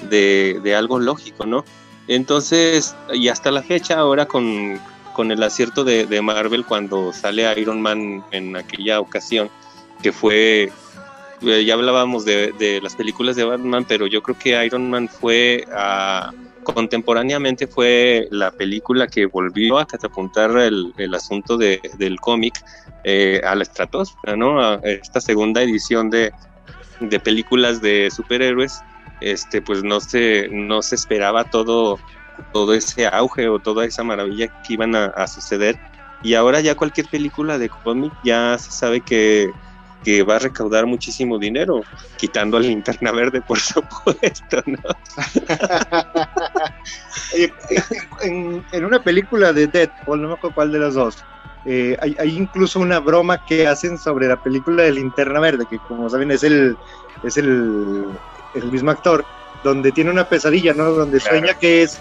[0.10, 1.64] de, algo lógico, ¿no?
[2.08, 4.80] Entonces, y hasta la fecha, ahora con,
[5.18, 9.50] el acierto de, Marvel cuando sale Iron Man en aquella ocasión,
[10.02, 10.72] que fue,
[11.42, 15.66] ya hablábamos de, de, las películas de Batman, pero yo creo que Iron Man fue
[15.72, 16.32] a
[16.66, 22.62] contemporáneamente fue la película que volvió a catapultar el, asunto del cómic
[23.06, 24.60] eh, a la estratosfera, ¿no?
[24.60, 26.34] A esta segunda edición de,
[27.24, 28.82] películas de superhéroes,
[29.22, 32.00] este, pues no se, no se esperaba todo,
[32.52, 35.80] todo ese auge o toda esa maravilla que iban a suceder.
[36.24, 39.52] Y ahora ya cualquier película de cómic ya se sabe que
[40.06, 41.82] que va a recaudar muchísimo dinero,
[42.16, 44.80] quitando a linterna verde, por supuesto, ¿no?
[48.72, 51.26] en, una película de Deadpool, no me acuerdo cuál de las dos,
[51.66, 56.08] eh, hay, incluso una broma que hacen sobre la película de linterna verde, que como
[56.08, 56.78] saben es el,
[57.24, 58.06] es el,
[58.72, 59.26] mismo actor,
[59.64, 60.92] donde tiene una pesadilla, ¿no?
[60.92, 62.00] Donde sueña que es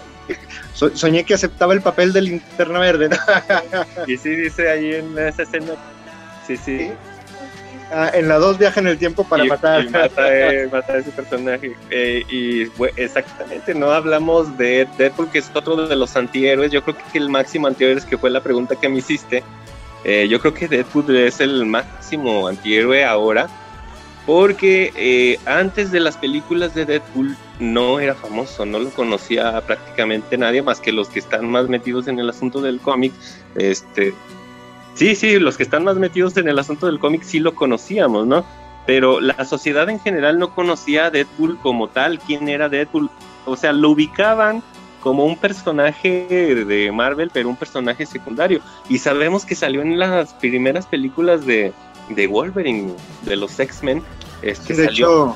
[0.73, 3.09] soñé que aceptaba el papel de linterna verde.
[4.07, 5.73] y sí dice ahí en esa escena.
[6.45, 6.91] Sí, sí.
[7.91, 9.83] Ah, en la 2 viaja en el tiempo para matar.
[9.83, 11.75] Y eh, mata, a ese personaje.
[11.89, 12.67] Eh, y
[12.97, 16.71] exactamente, no hablamos de Deadpool, que es otro de los antihéroes.
[16.71, 19.43] Yo creo que el máximo antihéroe, que fue la pregunta que me hiciste,
[20.03, 23.47] eh, yo creo que Deadpool es el máximo antihéroe ahora.
[24.25, 30.63] Porque antes de las películas de Deadpool no era famoso, no lo conocía prácticamente nadie
[30.63, 33.13] más que los que están más metidos en el asunto del cómic.
[33.53, 34.15] Este,
[34.95, 38.25] Sí, sí, los que están más metidos en el asunto del cómic sí lo conocíamos,
[38.25, 38.45] ¿no?
[38.85, 43.09] Pero la sociedad en general no conocía a Deadpool como tal, quién era Deadpool.
[43.45, 44.63] O sea, lo ubicaban
[45.01, 46.25] como un personaje
[46.65, 48.61] de Marvel, pero un personaje secundario.
[48.87, 51.73] Y sabemos que salió en las primeras películas de,
[52.29, 52.93] Wolverine,
[53.23, 54.01] de los X-Men.
[54.41, 55.35] Este, de hecho,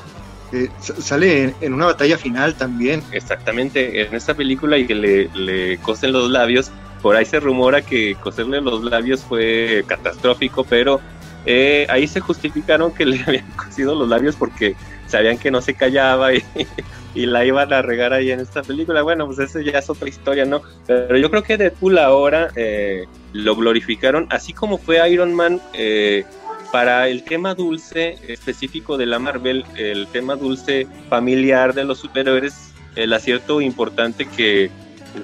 [0.52, 3.02] eh, sale en, una batalla final también.
[3.12, 6.72] Exactamente, en esta película y que le, le cosen los labios
[7.02, 11.00] por ahí se rumora que coserle los labios fue catastrófico, pero
[11.46, 14.76] eh, ahí se justificaron que le habían cosido los labios porque
[15.06, 16.30] sabían que no se callaba
[17.14, 19.02] y, la iban a regar ahí en esta película.
[19.02, 20.62] Bueno, pues eso ya es otra historia, ¿no?
[20.86, 25.60] Pero yo creo que Deadpool ahora eh, lo glorificaron, así como fue Iron Man.
[25.72, 26.24] Eh,
[26.72, 32.72] para el tema dulce específico de la Marvel, el tema dulce familiar de los superhéroes,
[32.94, 34.70] el acierto importante que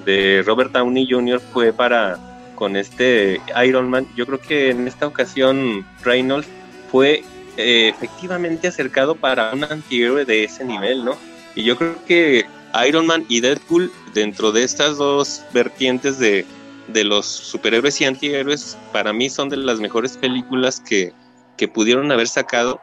[0.05, 1.39] de Robert Downey Jr.
[1.39, 2.17] fue para
[2.55, 4.07] con este Iron Man.
[4.15, 6.47] Yo creo que en esta ocasión Reynolds
[6.91, 7.23] fue
[7.57, 11.15] eh, efectivamente acercado para un antihéroe de ese nivel, ¿no?
[11.55, 12.45] Y yo creo que
[12.87, 16.45] Iron Man y Deadpool, dentro de estas dos vertientes de,
[16.87, 21.13] de los superhéroes y antihéroes, para mí son de las mejores películas que,
[21.57, 22.81] que pudieron haber sacado.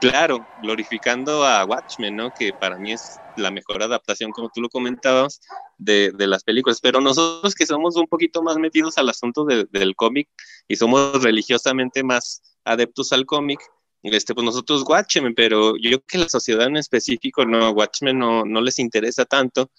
[0.00, 2.32] Claro, glorificando a Watchmen, ¿no?
[2.32, 5.40] Que para mí es la mejor adaptación, como tú lo comentabas,
[5.78, 6.80] de, las películas.
[6.80, 10.28] Pero nosotros que somos un poquito más metidos al asunto del cómic
[10.68, 13.60] y somos religiosamente más adeptos al cómic,
[14.02, 18.44] este, pues nosotros Watchmen, pero yo creo que la sociedad en específico, no, Watchmen no,
[18.44, 19.70] no les interesa tanto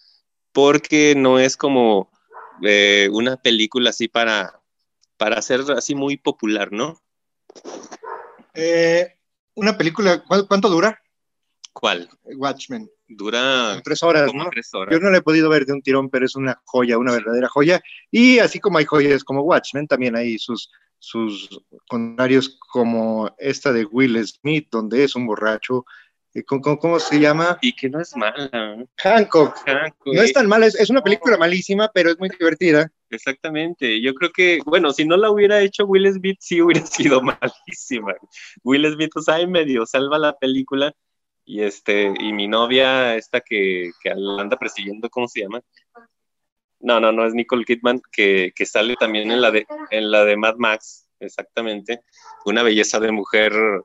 [0.52, 2.10] porque no es como
[2.64, 4.62] eh, una película así para,
[5.18, 7.00] para ser así muy popular, ¿no?
[8.54, 9.16] Eh,
[9.56, 11.02] una película, ¿cuánto dura?
[11.74, 12.10] ¿Cuál?
[12.24, 12.90] Watchmen.
[13.08, 14.50] Dura tres horas, ¿no?
[14.90, 17.50] Yo no la he podido ver de un tirón, pero es una joya, una verdadera
[17.50, 17.82] joya.
[18.10, 23.86] Y así como hay joyas como Watchmen, también hay sus, sus contrarios como esta de
[23.86, 25.86] Will Smith, donde es un borracho.
[26.36, 27.58] Eh, ¿Cómo, cómo se llama?
[27.62, 28.86] Y que no es mala.
[28.98, 29.56] Hancock.
[30.06, 32.92] No es tan mala, es, una película malísima, pero es muy divertida.
[33.10, 37.22] Exactamente, yo creo que, bueno, si no la hubiera hecho Will Smith, sí hubiera sido
[37.22, 38.14] malísima.
[38.64, 40.94] Will Smith, pues ahí medio salva la película,
[41.46, 45.62] y este, y mi novia, esta que, que anda persiguiendo, ¿cómo se llama?
[46.82, 50.26] No, no, no es Nicole Kidman, que, que, sale también en la de en la
[50.26, 52.02] de Mad Max, exactamente.
[52.46, 53.82] Una belleza de mujer eh,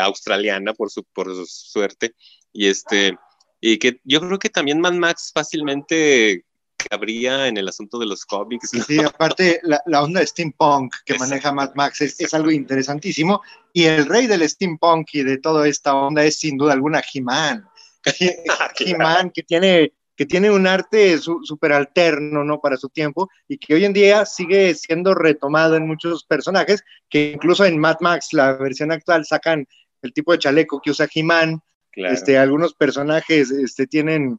[0.00, 2.14] australiana por su, por su suerte.
[2.52, 3.16] Y este,
[3.60, 6.44] y que yo creo que también Mad Max fácilmente
[6.90, 8.70] habría en el asunto de los cómics.
[8.86, 13.42] Sí, aparte la, la, onda de steampunk que maneja Mad Max es, es, algo interesantísimo.
[13.72, 17.68] Y el rey del steampunk y de toda esta onda es sin duda alguna He-Man.
[18.78, 22.60] He-Man que tiene, que tiene un arte súper alterno, ¿no?
[22.60, 27.32] Para su tiempo y que hoy en día sigue siendo retomado en muchos personajes, que
[27.32, 29.66] incluso en Mad Max, la versión actual, sacan
[30.02, 31.60] el tipo de chaleco que usa He-Man.
[31.94, 34.38] Este, algunos personajes este, tienen,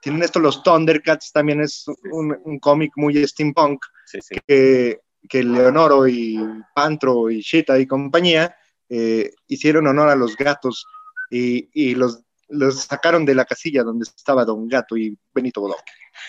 [0.00, 3.84] tienen esto, los Thundercats también es un, cómic muy steampunk,
[4.46, 4.98] Que,
[5.28, 6.38] que Leonoro y
[6.74, 8.56] Pantro y Shita y compañía
[8.88, 10.84] eh, hicieron honor a los gatos
[11.30, 15.78] y, y los los sacaron de la casilla donde estaba Don Gato y Benito Bodón.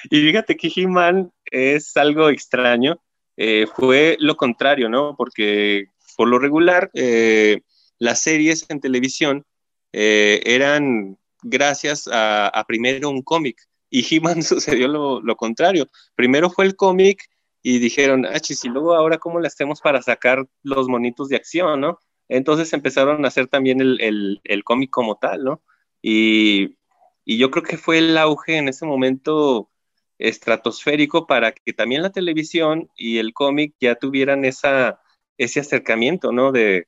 [0.09, 3.01] Y fíjate que He-Man es algo extraño.
[3.35, 5.15] Eh, fue lo contrario, ¿no?
[5.17, 7.61] Porque por lo regular, eh,
[8.01, 9.45] las series en televisión
[9.93, 13.61] eh, eran gracias a, primero un cómic.
[13.91, 15.87] Y He-Man sucedió lo, contrario.
[16.15, 17.29] Primero fue el cómic
[17.61, 21.35] y dijeron, ah, chis, y luego ahora cómo le hacemos para sacar los monitos de
[21.35, 21.99] acción, ¿no?
[22.27, 25.61] Entonces empezaron a hacer también el, el cómic como tal, ¿no?
[26.01, 26.77] Y,
[27.23, 29.69] yo creo que fue el auge en ese momento
[30.17, 34.99] estratosférico para que también la televisión y el cómic ya tuvieran esa,
[35.37, 36.51] ese acercamiento, ¿no?
[36.51, 36.87] De,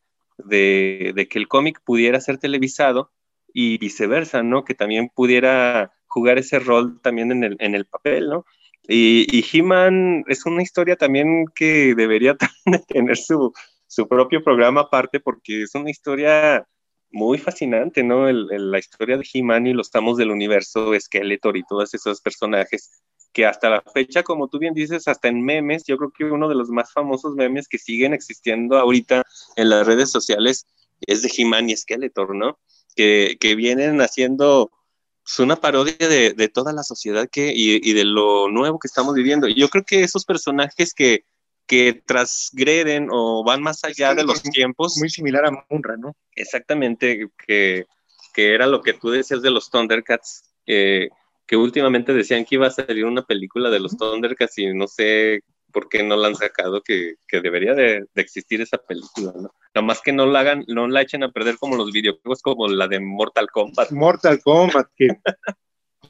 [0.49, 3.11] que el cómic pudiera ser televisado
[3.53, 4.63] y viceversa, ¿no?
[4.63, 8.45] Que también pudiera jugar ese rol también en el, en el papel, ¿no?
[8.87, 12.35] Y, y He-Man es una historia también que debería
[12.87, 13.53] tener su,
[13.87, 16.67] su propio programa aparte porque es una historia
[17.11, 18.29] muy fascinante, ¿no?
[18.31, 23.03] la historia de He-Man y los amos del universo, Skeletor y todos esos personajes
[23.33, 26.47] que hasta la fecha, como tú bien dices, hasta en memes, yo creo que uno
[26.47, 29.23] de los más famosos memes que siguen existiendo ahorita
[29.55, 30.67] en las redes sociales
[31.01, 32.59] es de He-Man y Skeletor, ¿no?
[32.95, 34.71] Que, vienen haciendo
[35.23, 39.15] pues, una parodia de, toda la sociedad que, y, y, de lo nuevo que estamos
[39.15, 39.47] viviendo.
[39.47, 41.25] Yo creo que esos personajes que,
[41.65, 44.95] que transgreden o van más allá de los tiempos.
[44.97, 46.15] Muy similar a Munra, ¿no?
[46.35, 47.85] Exactamente, que,
[48.33, 50.43] que era lo que tú decías de los Thundercats,
[51.45, 55.41] que últimamente decían que iba a salir una película de los Thundercats y no sé
[55.71, 59.51] por qué no la han sacado, que, que debería de, de, existir esa película, ¿no?
[59.73, 62.67] Nada más que no la hagan, no la echen a perder como los videojuegos, como
[62.67, 63.91] la de Mortal Kombat.
[63.91, 65.07] Mortal Kombat, que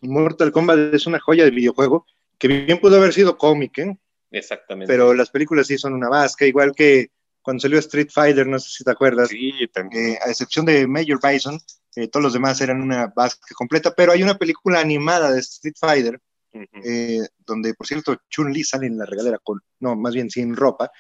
[0.02, 2.06] Mortal Kombat es una joya de videojuego,
[2.38, 3.98] que bien pudo haber sido cómic, ¿eh?
[4.32, 4.92] Exactamente.
[4.92, 7.08] Pero las películas sí son una vasca, igual que
[7.42, 9.30] cuando salió Street Fighter, no sé si te acuerdas.
[9.30, 10.14] Sí, también.
[10.14, 11.60] Eh, a excepción de Major Bison,
[11.96, 15.76] eh, todos los demás eran una vasca completa, pero hay una película animada de Street
[15.80, 16.20] Fighter,
[16.54, 20.92] eh, donde, por cierto, Chun-Li sale en la regalera con, no, más bien sin ropa.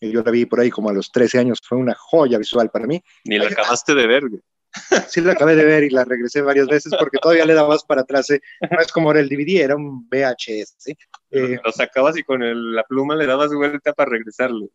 [0.00, 2.86] yo la vi por ahí como a los 13 años, fue una joya visual para
[2.86, 3.02] mí.
[3.24, 4.24] Ni la acabaste de ver.
[5.08, 8.02] sí la acabé de ver y la regresé varias veces porque todavía le dabas para
[8.02, 8.30] atrás.
[8.30, 8.40] ¿eh?
[8.70, 10.88] No es como era el DVD, era un VHS.
[11.30, 12.40] Eh, lo sacabas y con
[12.74, 14.68] la pluma le dabas vuelta para regresarlo.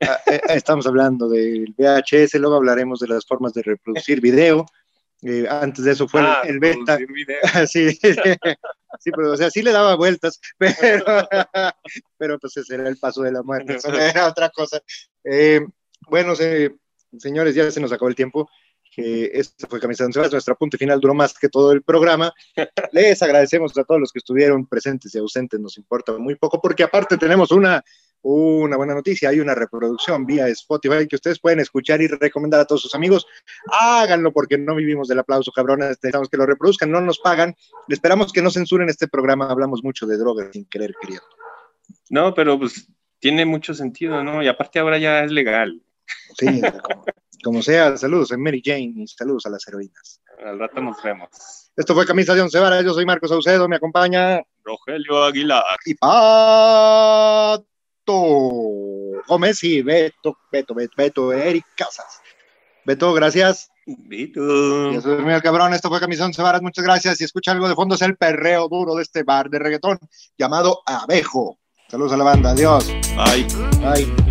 [0.00, 4.66] Ah, eh, estamos hablando del VHS, luego hablaremos de las formas de reproducir video.
[5.48, 6.98] Antes de eso fue el, ah, beta.
[7.66, 11.04] sí, sí, pero o sea, sí le daba vueltas, pero,
[12.18, 14.80] pero pues ese era el paso de la muerte, eso era otra cosa.
[16.08, 16.34] bueno,
[17.18, 18.48] señores, ya se nos acabó el tiempo
[18.90, 22.32] que este fue Camisa de nuestra punto final duró más que todo el programa.
[22.92, 26.82] Les agradecemos a todos los que estuvieron presentes y ausentes, nos importa muy poco, porque
[26.82, 27.84] aparte tenemos una,
[28.22, 32.64] una buena noticia, hay una reproducción vía Spotify que ustedes pueden escuchar y recomendar a
[32.64, 33.26] todos sus amigos.
[33.70, 37.54] Háganlo porque no vivimos del aplauso, cabrones, necesitamos que lo reproduzcan, no nos pagan.
[37.88, 41.26] Esperamos que no censuren este programa, hablamos mucho de drogas sin querer queriendo.
[42.10, 44.42] No, pero pues tiene mucho sentido, ¿no?
[44.42, 45.80] Y aparte ahora ya es legal.
[46.38, 46.60] Sí,
[47.44, 50.20] como sea, saludos a Mary Jane y saludos a las heroínas.
[50.44, 51.28] Al rato nos vemos.
[51.76, 55.94] Esto fue Camisa de Once Varas, yo soy Marcos Saucedo, me acompaña Rogelio Aguilar y
[58.12, 62.20] Gómez y Beto, Beto, Beto, Beto, Eric Casas.
[62.84, 63.70] Beto, gracias.
[63.86, 64.92] Beto.
[64.92, 67.18] Yo soy el cabrón, esto fue Once Varas, muchas gracias.
[67.18, 69.98] Si escucha algo de fondo es el perreo duro de este bar de reggaetón
[70.38, 71.58] llamado Abejo.
[71.88, 72.86] Saludos a la banda, adiós.
[73.16, 73.46] Bye.
[73.80, 74.29] Bye.